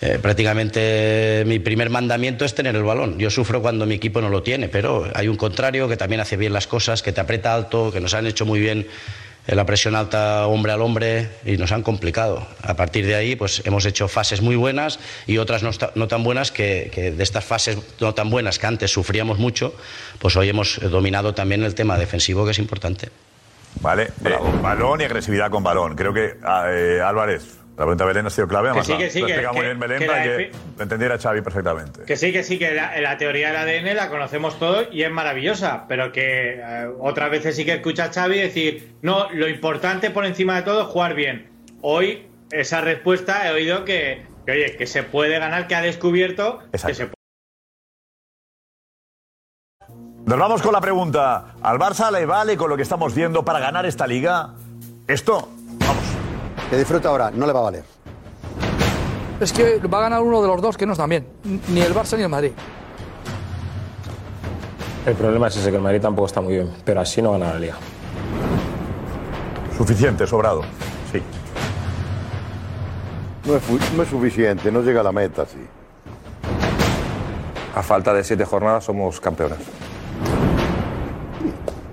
[0.03, 3.18] eh, prácticamente mi primer mandamiento es tener el balón.
[3.18, 6.37] Yo sufro cuando mi equipo no lo tiene, pero hay un contrario que también hace
[6.37, 8.87] bien las cosas, que te aprieta alto, que nos han hecho muy bien
[9.55, 12.47] la presión alta hombre al hombre y nos han complicado.
[12.62, 16.24] A partir de ahí, pues hemos hecho fases muy buenas y otras no, no tan
[16.24, 19.74] buenas que, que de estas fases no tan buenas que antes sufríamos mucho,
[20.18, 23.11] pues hoy hemos eh, dominado también el tema defensivo que es importante.
[23.80, 25.94] Vale, eh, balón y agresividad con balón.
[25.97, 26.36] Creo que
[26.68, 28.68] eh, Álvarez, la pregunta de Belén ha sido clave.
[28.72, 30.18] Que Además, sí, la- que sí, lo que- explica muy que- bien Belén que para
[30.18, 32.03] la que efi- lo entendiera Xavi perfectamente.
[32.05, 35.11] Que sí, que sí, que la, la teoría del ADN la conocemos todos y es
[35.11, 40.11] maravillosa, pero que eh, otras veces sí que escucha a Xavi decir, no, lo importante
[40.11, 41.51] por encima de todo es jugar bien.
[41.83, 46.61] Hoy, esa respuesta he oído que, que, oye, que se puede ganar, que ha descubierto
[46.72, 47.12] que se puede.
[50.24, 51.55] Nos vamos con la pregunta.
[51.62, 54.55] ¿Al Barça le vale con lo que estamos viendo para ganar esta liga?
[55.07, 55.49] Esto,
[56.70, 57.84] Que disfruta ahora, no le va a valer.
[59.40, 61.26] Es que va a ganar uno de los dos que no están bien.
[61.68, 62.52] Ni el Barça ni el Madrid.
[65.04, 67.52] El problema es ese, que el Madrid tampoco está muy bien, pero así no gana
[67.52, 67.74] la liga.
[69.76, 70.62] suficiente, sobrado.
[71.12, 71.22] Sí.
[73.46, 75.58] No es, fu- no es suficiente, no llega a la meta, sí.
[77.76, 79.58] A falta de siete jornadas somos campeones.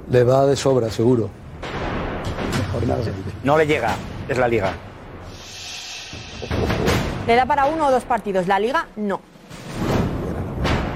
[0.09, 1.29] Le va de sobra, seguro.
[3.43, 3.93] No le llega,
[4.27, 4.73] es la liga.
[7.27, 8.47] ¿Le da para uno o dos partidos?
[8.47, 9.21] La Liga, no.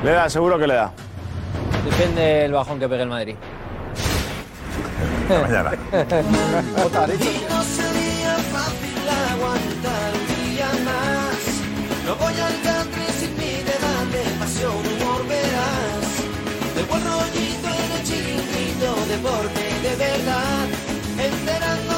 [0.03, 0.91] Le da, seguro que le da.
[1.85, 3.35] Depende del bajón que pegue el Madrid.
[5.29, 5.71] mañana.
[5.71, 11.39] No sería fácil aguantar un día más.
[12.05, 16.07] No voy al country sin mi debate, pasión, humor, verás.
[16.75, 20.67] De buen rollito en el chiringuito, deporte de verdad.
[21.17, 21.96] Enterando